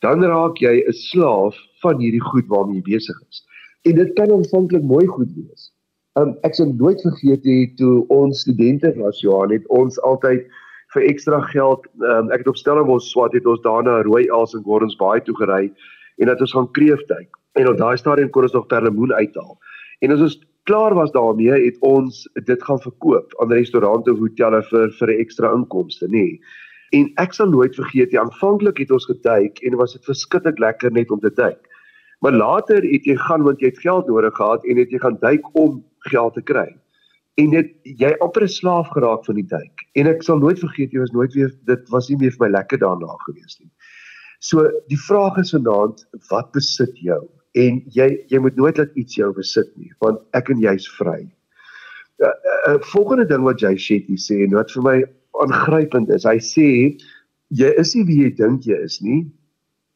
[0.00, 3.44] Dan raak jy 'n slaaf van hierdie goed waarmee jy besig is.
[3.84, 5.72] En dit kan aanvanklik mooi goed wees.
[6.16, 10.46] Um ek sal nooit vergeet hê toe ons studente was Johan het ons altyd
[10.94, 14.64] vir ekstra geld um, ek het op Stellenbosch swat het ons daarna Rooi Els en
[14.64, 15.68] Gordons Bay toe gery
[16.16, 17.28] en dat ons gaan kreefduik.
[17.60, 19.56] En op daai stadium kon ons nog perlemoen uithaal.
[20.00, 24.62] En as ons klaar was daarmee, het ons dit gaan verkoop aan restaurante of hotelle
[24.70, 26.24] vir vir 'n ekstra inkomste, nê.
[26.24, 26.40] Nee.
[26.96, 30.92] En ek sal nooit vergeet nie, aanvanklik het ons geduik en was dit verskriklik lekker
[30.92, 31.68] net om te duik.
[32.20, 35.18] Maar later het jy gaan want jy het geld nodig gehad en het jy gaan
[35.20, 36.68] duik om geld te kry.
[37.36, 39.86] En dit jy amper 'n slaaf geraak van die duik.
[39.94, 42.52] En ek sal nooit vergeet jy was nooit weer dit was nie meer vir my
[42.58, 43.70] lekker daarna gewees nie.
[44.40, 47.22] So die vraag is vanaand, wat besit jou?
[47.56, 51.22] En jy jy moet nooit laat iets jou besit nie, want ek en jy's vry.
[52.18, 54.96] 'n uh, uh, uh, Volgende ding wat jy Shetty sê en wat vir my
[55.44, 56.68] aangrypend is, hy sê
[57.52, 59.24] jy is nie wie jy dink jy is nie.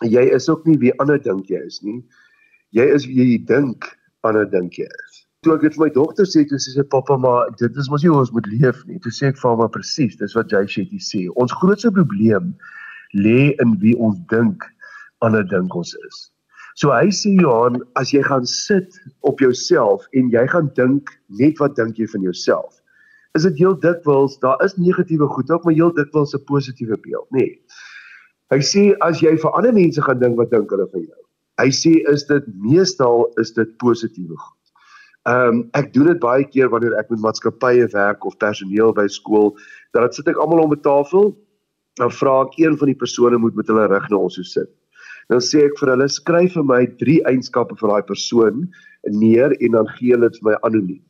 [0.04, 2.00] Jy is ook nie wie ander dink jy is nie.
[2.76, 3.88] Jy is wie jy dink
[4.24, 5.09] ander dink jy is.
[5.46, 8.02] Toe ek dit vir my dogter sê, toe sê sy pappa maar dit is mos
[8.04, 8.98] nie hoe ons moet leef nie.
[9.00, 11.20] Toe sê ek vir haar presies, dis wat jy Shetty sê.
[11.40, 12.50] Ons grootste probleem
[13.16, 14.66] lê in wie ons dink
[15.24, 16.18] ander dink ons is.
[16.82, 19.00] So hy sê Johan, as jy gaan sit
[19.32, 21.08] op jouself en jy gaan dink
[21.40, 22.76] net wat dink jy van jouself,
[23.32, 27.28] is dit heel dikwels daar is negatiewe goed ook, maar heel dikwels 'n positiewe beeld,
[27.32, 27.48] nê.
[27.48, 27.58] Nee.
[28.52, 31.20] Hy sê as jy vir ander mense gaan dink wat dink hulle van jou.
[31.64, 34.59] Hy sê is dit meestal is dit positiewe goed.
[35.28, 39.06] Ehm um, ek doen dit baie keer wanneer ek met maatskappye werk of personeel by
[39.06, 39.52] skool,
[39.92, 41.34] dan sit ek almal om 'n tafel
[42.00, 44.70] dan vra ek een van die persone moet met hulle rug na ons toe sit.
[45.28, 48.64] Dan sê ek vir hulle skryf vir my drie eienskappe vir daai persoon
[49.20, 51.02] neer en dan gee hulle dit vir my anoniem.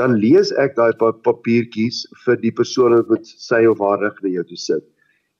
[0.00, 4.44] Dan lees ek daai papiertjies vir die persoon wat sy of haar rug na jou
[4.50, 4.84] toe sit.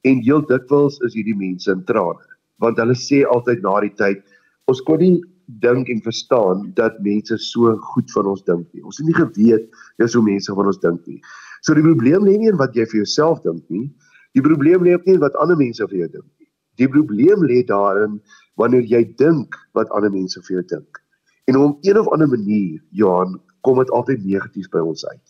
[0.07, 2.21] En heel dikwels is hierdie mense in trane,
[2.63, 4.23] want hulle sê altyd na die tyd
[4.71, 8.83] ons kon nie dink en verstaan dat mense so goed van ons dink nie.
[8.83, 9.69] Ons het nie geweet
[10.01, 11.21] dis hoe mense van ons dink nie.
[11.61, 13.89] So die probleem lê nie in wat jy vir jouself dink nie,
[14.35, 16.49] Die probleem lê ook nie wat ander mense vir jou dink nie.
[16.75, 18.17] Die probleem lê daarin
[18.59, 20.99] wanneer jy dink wat ander mense vir jou dink.
[21.47, 25.23] En om een of ander manier, Johan, kom dit altyd negatief by ons uit.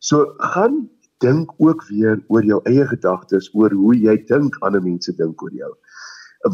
[0.00, 0.86] So gaan
[1.20, 5.52] dink ook weer oor jou eie gedagtes, oor hoe jy dink ander mense dink oor
[5.52, 5.72] jou.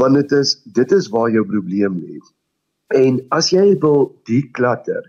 [0.00, 2.18] Want dit is dit is waar jou probleem lê.
[2.92, 5.02] En as jy wil deklatter,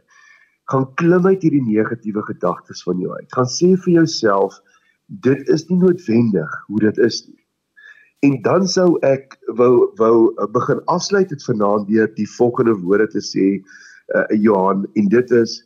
[0.72, 3.28] gaan klim uit hierdie negatiewe gedagtes van jou uit.
[3.34, 4.58] Gaan sê vir jouself,
[5.06, 7.42] dit is nie noodwendig hoe dit is nie.
[8.26, 13.08] En dan sou ek wou wou uh, begin afsluit dit vanaand deur die volgende woorde
[13.14, 15.60] te sê uh, Johan en dit is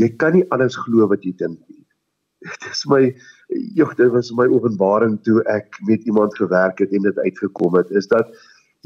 [0.00, 1.84] jy kan nie alles glo wat jy dink nie.
[2.64, 3.02] Dit is my
[3.76, 7.90] jog dit was my openbaring toe ek met iemand gewerk het en dit uitgekom het
[8.00, 8.30] is dat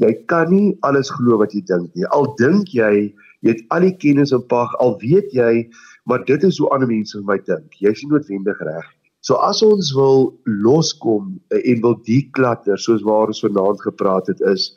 [0.03, 2.07] jy kan nie alles glo wat jy dink nie.
[2.11, 3.13] Al dink jy
[3.45, 5.67] jy het al die kennis en pag al weet jy
[6.09, 7.77] maar dit is hoe ander mense van my dink.
[7.79, 8.85] Jy is nie noodwendig reg
[9.25, 14.67] So as ons wil loskom en wil deklatter soos waar ons vanaand gepraat het is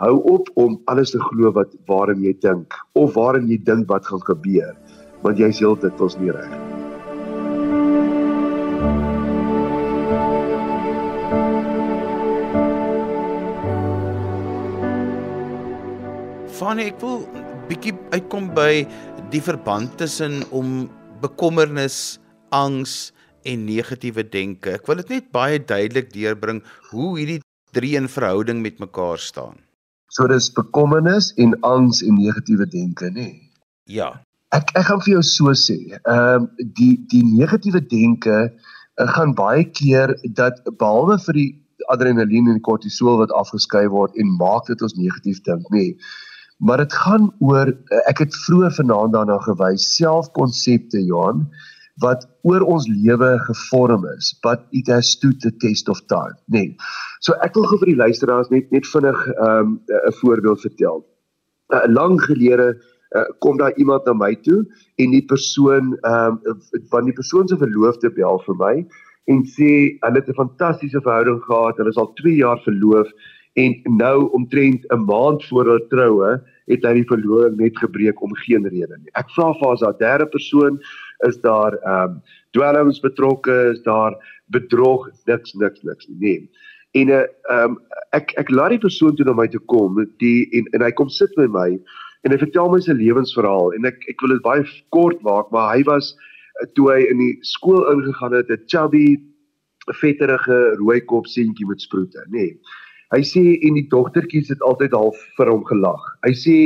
[0.00, 4.10] hou op om alles te glo wat waarin jy dink of waarin jy dink wat
[4.10, 4.74] gaan gebeur
[5.22, 6.71] want jy's heeltyd ons nie reg
[16.62, 17.24] Fanny ek wil
[17.66, 18.84] bietjie uitkom by
[19.32, 20.84] die verband tussen om
[21.18, 22.20] bekommernis,
[22.54, 23.10] angs
[23.50, 24.76] en negatiewe denke.
[24.78, 26.60] Ek wil dit net baie duidelik deurbring
[26.92, 27.40] hoe hierdie
[27.74, 29.58] drie in verhouding met mekaar staan.
[30.14, 33.26] So dis bekommernis en angs en negatiewe denke, nê?
[33.26, 33.50] Nee.
[33.98, 34.12] Ja.
[34.54, 35.80] Ek ek gaan vir jou so sê.
[35.98, 41.52] Ehm um, die die negatiewe denke uh, gaan baie keer dat behalwe vir die
[41.90, 45.88] adrenalien en kortisol wat afgeskei word en maak dit ons negatief dink, nê.
[45.90, 46.28] Nee.
[46.62, 51.46] Maar dit gaan oor uh, ek het vroeër vanaand daarna gewys selfkonsepte, Johan
[52.00, 56.72] wat oor ons lewe gevorm is but it has stood the test of time nee
[57.20, 61.04] so ek wil gou vir die luisteraars net net vinnig 'n um, 'n voorbeeld vertel.
[61.72, 62.68] Uh, lang gelede
[63.16, 64.64] uh, kom daar iemand na my toe
[64.96, 66.40] en die persoon um,
[66.90, 68.74] van die persoon se verloofde bel vir my
[69.30, 73.08] en sê hulle het 'n fantastiese verhouding gehad hulle is al 2 jaar verloof
[73.52, 78.34] en nou omtrent 'n maand voor hulle troue het hy die verloving net gebreek om
[78.44, 79.12] geen rede nie.
[79.18, 80.80] Ek vra vir as daar derde persoon
[81.28, 86.18] is daar ehm um, dwelms betrokke, is daar bedrog, niks niks niks nie.
[86.18, 86.50] Nee.
[86.92, 87.78] En 'n uh, ehm um,
[88.12, 91.08] ek ek laat die persoon toe na my toe kom, die en en hy kom
[91.08, 91.80] sit by my
[92.22, 95.76] en hy vertel my sy lewensverhaal en ek ek wil dit baie kort maak, maar
[95.76, 96.16] hy was
[96.62, 99.20] uh, toe hy in die skool ingegaan het, 'n chubby
[100.00, 102.38] vetterige rooi kop seentjie met sproete, nê.
[102.38, 102.58] Nee.
[103.12, 106.00] Hy sê en die dogtertjies het altyd half vir hom gelag.
[106.24, 106.56] Hy sê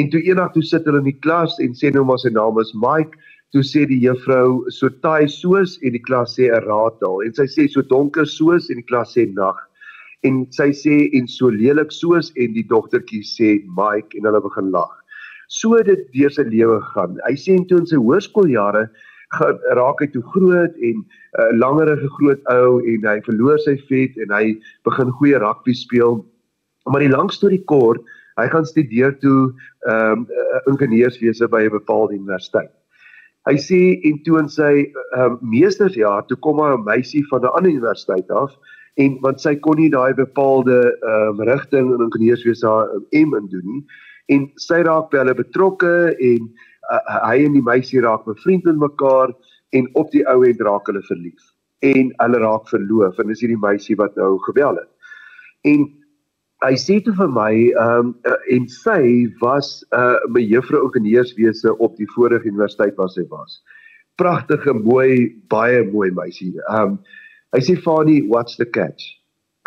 [0.00, 2.58] en toe eendag toe sit hulle in die klas en sê nou maar sy naam
[2.62, 3.14] is Mike
[3.54, 7.46] toe sê die juffrou so taai soos en die klas sê 'n ratel en sy
[7.46, 9.60] sê so donker soos en die klas sê nag
[10.26, 14.72] en sy sê en so lelik soos en die dogtertjie sê Mike en hulle begin
[14.74, 14.90] lag.
[15.48, 17.20] So dit deur sy lewe gaan.
[17.28, 18.88] Hy sê toe in sy hoërskooljare
[19.78, 21.06] raak hy toe groot en 'n
[21.40, 26.24] uh, langerige groot ou en hy verloor sy vet en hy begin goeie rugby speel.
[26.86, 28.02] Maar die lang storie kort,
[28.36, 29.52] hy gaan studeer toe
[29.88, 30.26] ehm um,
[30.70, 32.70] ingenieurswese by 'n bepaalde universiteit.
[33.44, 34.72] Hy sê en toe in sy
[35.16, 38.52] ehm um, meestersjaar toe kom 'n meisie van 'n ander universiteit af
[38.94, 42.72] en want sy kon nie daai bepaalde ehm um, rigting in ingenieurswese
[43.12, 43.84] M in doen nie
[44.32, 46.48] en sy raak by hulle betrokke en
[46.90, 49.34] uh, hy en die meisie raak bevriend met mekaar
[49.74, 51.52] en op die ou end raak hulle verlief
[51.84, 54.90] en hulle raak verloof en dis hierdie meisie wat nou gebel het.
[55.68, 55.84] En
[56.64, 59.00] hy sê toe vir my ehm um, en sy
[59.40, 63.60] was 'n uh, my juffrou ingenieurswese op die vorige universiteit waar sy was.
[64.16, 66.54] Pragtige, mooi, baie mooi meisie.
[66.68, 66.98] Ehm um,
[67.54, 69.04] hy sê Fani, what's the catch?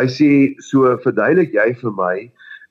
[0.01, 0.29] Hy sê
[0.69, 2.15] so verduidelik jy vir my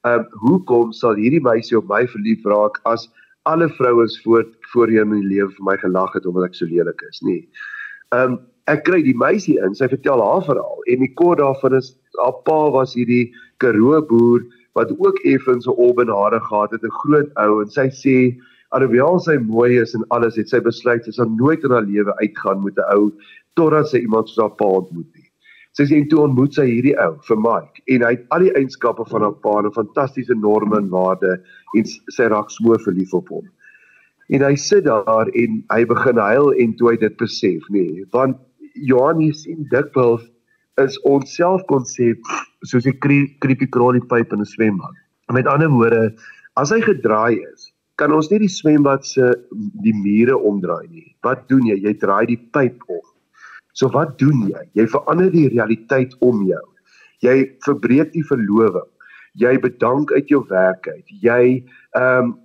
[0.06, 3.08] ehm um, hoekom sal hierdie meisie op my verlief raak as
[3.46, 7.02] alle vrouens voor voorheen in die lewe vir my gelag het omdat ek so lelik
[7.10, 7.22] is?
[7.22, 7.48] Nee.
[8.14, 11.76] Ehm um, ek kry die meisie in, sy vertel haar verhaal en die kort daarvan
[11.78, 13.30] is haar pa was hierdie
[13.62, 14.42] Karoo boer
[14.74, 18.16] wat ook effens 'n olben hare gehad het, 'n groot ou en sy sê
[18.74, 22.12] alhoewel sy mooi is en alles het sy besluit sy sal nooit in haar lewe
[22.18, 23.12] uitgaan met 'n ou
[23.54, 25.30] totdat sy iemand soos haar pa ontmoet nie.
[25.76, 29.04] Sy sê toe ontmoet sy hierdie ou vir Mike en hy het al die eienskappe
[29.10, 31.40] van haar pa en 'n fantastiese norme en waarde
[31.76, 33.46] en sy raak so verlief op hom.
[34.34, 38.40] En hy sit daar en hy begin huil en toe hy dit besef, nee, want
[38.74, 40.24] Johan hier sien dikwels
[40.82, 42.32] is ons selfkonsep
[42.66, 44.94] soos 'n creepy crawly pyp in 'n swembad.
[45.32, 46.14] Met ander woorde,
[46.56, 49.32] as hy gedraai is, kan ons nie die swembad se
[49.84, 51.16] die mure omdraai nie.
[51.22, 51.76] Wat doen jy?
[51.80, 53.04] Jy draai die pyp om.
[53.72, 54.64] So wat doen jy?
[54.74, 56.64] Jy verander die realiteit om jou.
[57.24, 58.88] Jy verbreek die verloving.
[59.36, 61.04] Jy bedank uit jou werk uit.
[61.22, 61.64] Jy
[61.96, 62.36] ehm um,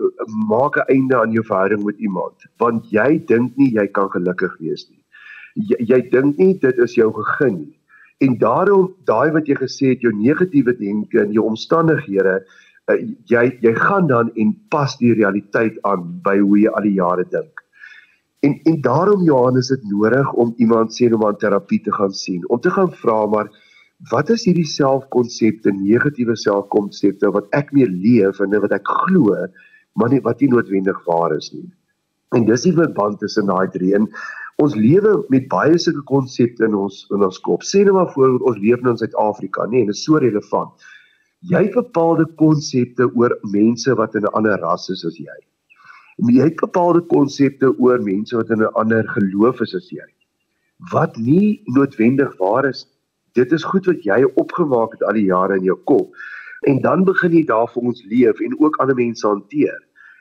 [0.47, 4.57] maak 'n einde aan jou verhouding met iemand want jy dink nie jy kan gelukkig
[4.59, 5.01] wees nie
[5.55, 7.77] jy, jy dink nie dit is jou gegeen nie.
[8.21, 12.37] En daarom daai wat jy gesê het jou negatiewe denke en jou omstandighede
[12.91, 12.99] uh,
[13.31, 17.25] jy jy gaan dan en pas die realiteit aan by hoe jy al die jare
[17.33, 17.65] dink.
[18.45, 22.13] En en daarom Johannes is dit nodig om iemand sien om aan terapie te gaan
[22.13, 23.49] sien om te gaan vra maar
[24.09, 29.35] wat is hierdie selfkonsepte negatiewe selfkonsepte wat ek mee leef en wat ek glo
[29.99, 31.67] maar nie wat nie noodwendig waar is nie.
[32.35, 34.07] En dis die verband tussen daai drie en
[34.63, 37.65] ons lewe met baie sulke konsepte in ons in ons kop.
[37.65, 40.21] Sê net maar voor ons leef nou in Suid-Afrika, nê, nee, en dit is so
[40.21, 40.71] relevant.
[41.49, 45.39] Jy het bepaalde konsepte oor mense wat in 'n ander ras is as jy.
[46.29, 50.07] Jy het bepaalde konsepte oor mense wat in 'n ander geloof is as jy.
[50.91, 52.85] Wat nie noodwendig waar is.
[53.37, 56.15] Dit is goed wat jy opgemaak het al die jare in jou kop.
[56.67, 59.79] En dan begin jy daar vir ons leef en ook ander mense hanteer.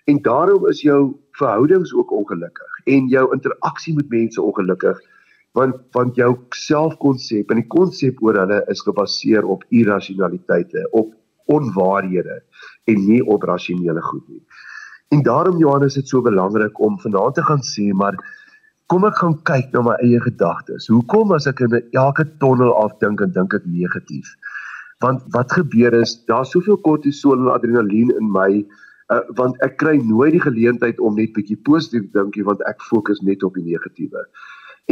[0.08, 5.00] En daarom is jou verhoudings ook ongelukkig en jou interaksie met mense ongelukkig
[5.58, 11.10] want want jou selfkonsep en die konsep oor hulle is gebaseer op irrasionaliteite, op
[11.50, 12.40] onwaarhede
[12.86, 14.42] en nie op rasionele goed nie.
[15.10, 18.14] En daarom Johannes dit so belangrik om vanaand te gaan sê maar
[18.90, 20.88] kom ek gaan kyk na my eie gedagtes.
[20.90, 24.32] Hoekom as ek in elke tonnel afdink en dink ek negatief?
[25.04, 28.48] Want wat gebeur is daar's soveel kortisol en adrenalien in my
[29.14, 32.64] uh, want ek kry nooit die geleentheid om net bietjie positief te dink nie want
[32.70, 34.26] ek fokus net op die negatiewe.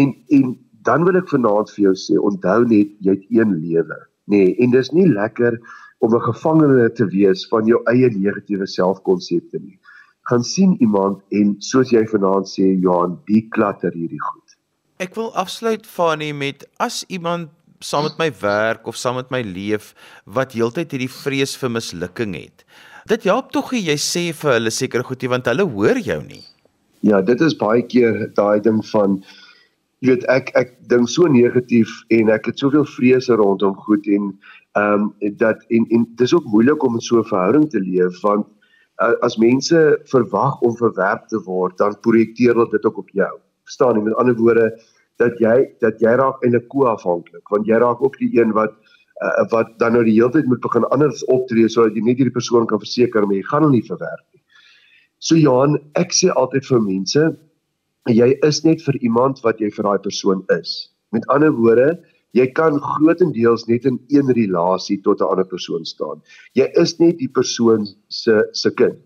[0.00, 0.54] En en
[0.86, 3.98] dan wil ek vanaand vir jou sê onthou net jy het een lewe,
[4.30, 5.58] nê, nee, en dis nie lekker
[6.06, 9.78] om 'n gevangene te wees van jou eie negatiewe selfkonsepte nie.
[10.28, 14.58] Gaan sien iemand en soos jy vanaand sê Johan, die klatter hierdie goed.
[15.00, 19.40] Ek wil afsluit Fanie met as iemand saam met my werk of saam met my
[19.46, 19.94] leef
[20.26, 22.66] wat heeltyd hierdie vrees vir mislukking het
[23.08, 26.42] dit help tog jy sê vir hulle seker goedie want hulle hoor jou nie.
[27.06, 29.20] Ja, dit is baie keer daai ding van
[30.04, 34.32] jy weet ek ek dink so negatief en ek het soveel vrese rondom goed en
[34.78, 38.20] ehm um, dat en en dis ook moeilik om in so 'n verhouding te leef
[38.22, 38.46] want
[38.98, 39.80] as mense
[40.10, 43.30] verwag om verwerp te word dan projekteer hulle dit ook op jou.
[43.68, 44.70] Verstaan jy met ander woorde
[45.22, 48.74] dat jy dat jy raak eintlik koafhanklik want jy raak ook die een wat
[49.22, 52.34] uh, wat dan nou die hele tyd moet begin anders optree sodat jy net hierdie
[52.34, 54.42] persoon kan verseker maar jy gaan hom nie verwerp nie.
[55.18, 57.24] So Johan, ek sê altyd vir mense,
[58.06, 60.90] jy is net vir iemand wat jy vir daai persoon is.
[61.12, 61.96] Met ander woorde,
[62.36, 66.22] jy kan grootendeels net in een relasie tot 'n ander persoon staan.
[66.54, 69.00] Jy is net die persoon se se kind.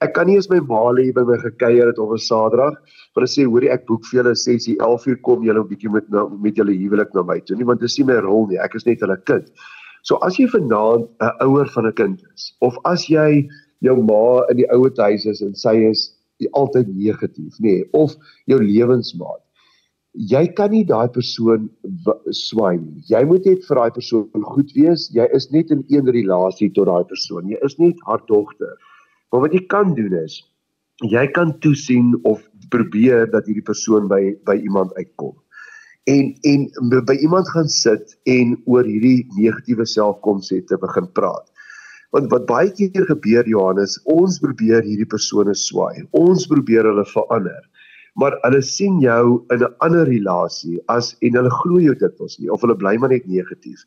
[0.00, 0.60] Ek kan nie eens my
[0.96, 2.74] lê by my gekuier het op 'n Saterdag
[3.14, 6.08] vir hulle sê hoorie ek boek vir julle 6:00 11:00 kom julle 'n bietjie met
[6.10, 8.58] nou met julle huwelik na my toe nie want dit is nie my rol nie
[8.58, 9.50] ek is net hulle kind.
[10.02, 13.48] So as jy vanaand 'n ouer van 'n kind is of as jy
[13.80, 16.16] jou ma in die ouer huis is en sy is
[16.52, 18.14] altyd negatief, nê, nee, of
[18.48, 19.42] jou lewensmaat.
[20.18, 21.68] Jy kan nie daai persoon
[22.34, 23.02] swaai nie.
[23.06, 25.06] Jy moet net vir daai persoon goed wees.
[25.14, 27.46] Jy is net in een relasie tot daai persoon.
[27.46, 28.74] Jy is net haar dogter.
[29.30, 30.40] Maar wat jy kan doen is
[31.06, 35.36] jy kan toesien of probeer dat hierdie persoon by by iemand uitkom.
[36.10, 36.66] En en
[37.06, 41.46] by iemand gaan sit en oor hierdie negatiewe selfkonsepte begin praat.
[42.10, 46.02] Want wat baie keer gebeur Johannes, ons probeer hierdie persone swaai.
[46.10, 47.62] Ons probeer hulle verander.
[48.14, 52.38] Maar hulle sien jou in 'n ander relasie as en hulle glo jou dit ons
[52.38, 53.84] nie of hulle bly maar net negatief.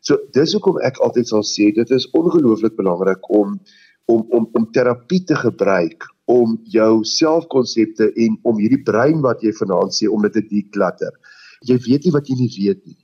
[0.00, 3.60] So dis hoekom ek altyd sal sê dit is ongelooflik belangrik om
[4.06, 9.52] om om om terapie te gebruik om jou selfkonsepte en om hierdie brein wat jy
[9.52, 11.12] vanaand sê om dit te deklatter.
[11.66, 12.98] Jy weet nie wat jy nie weet nie.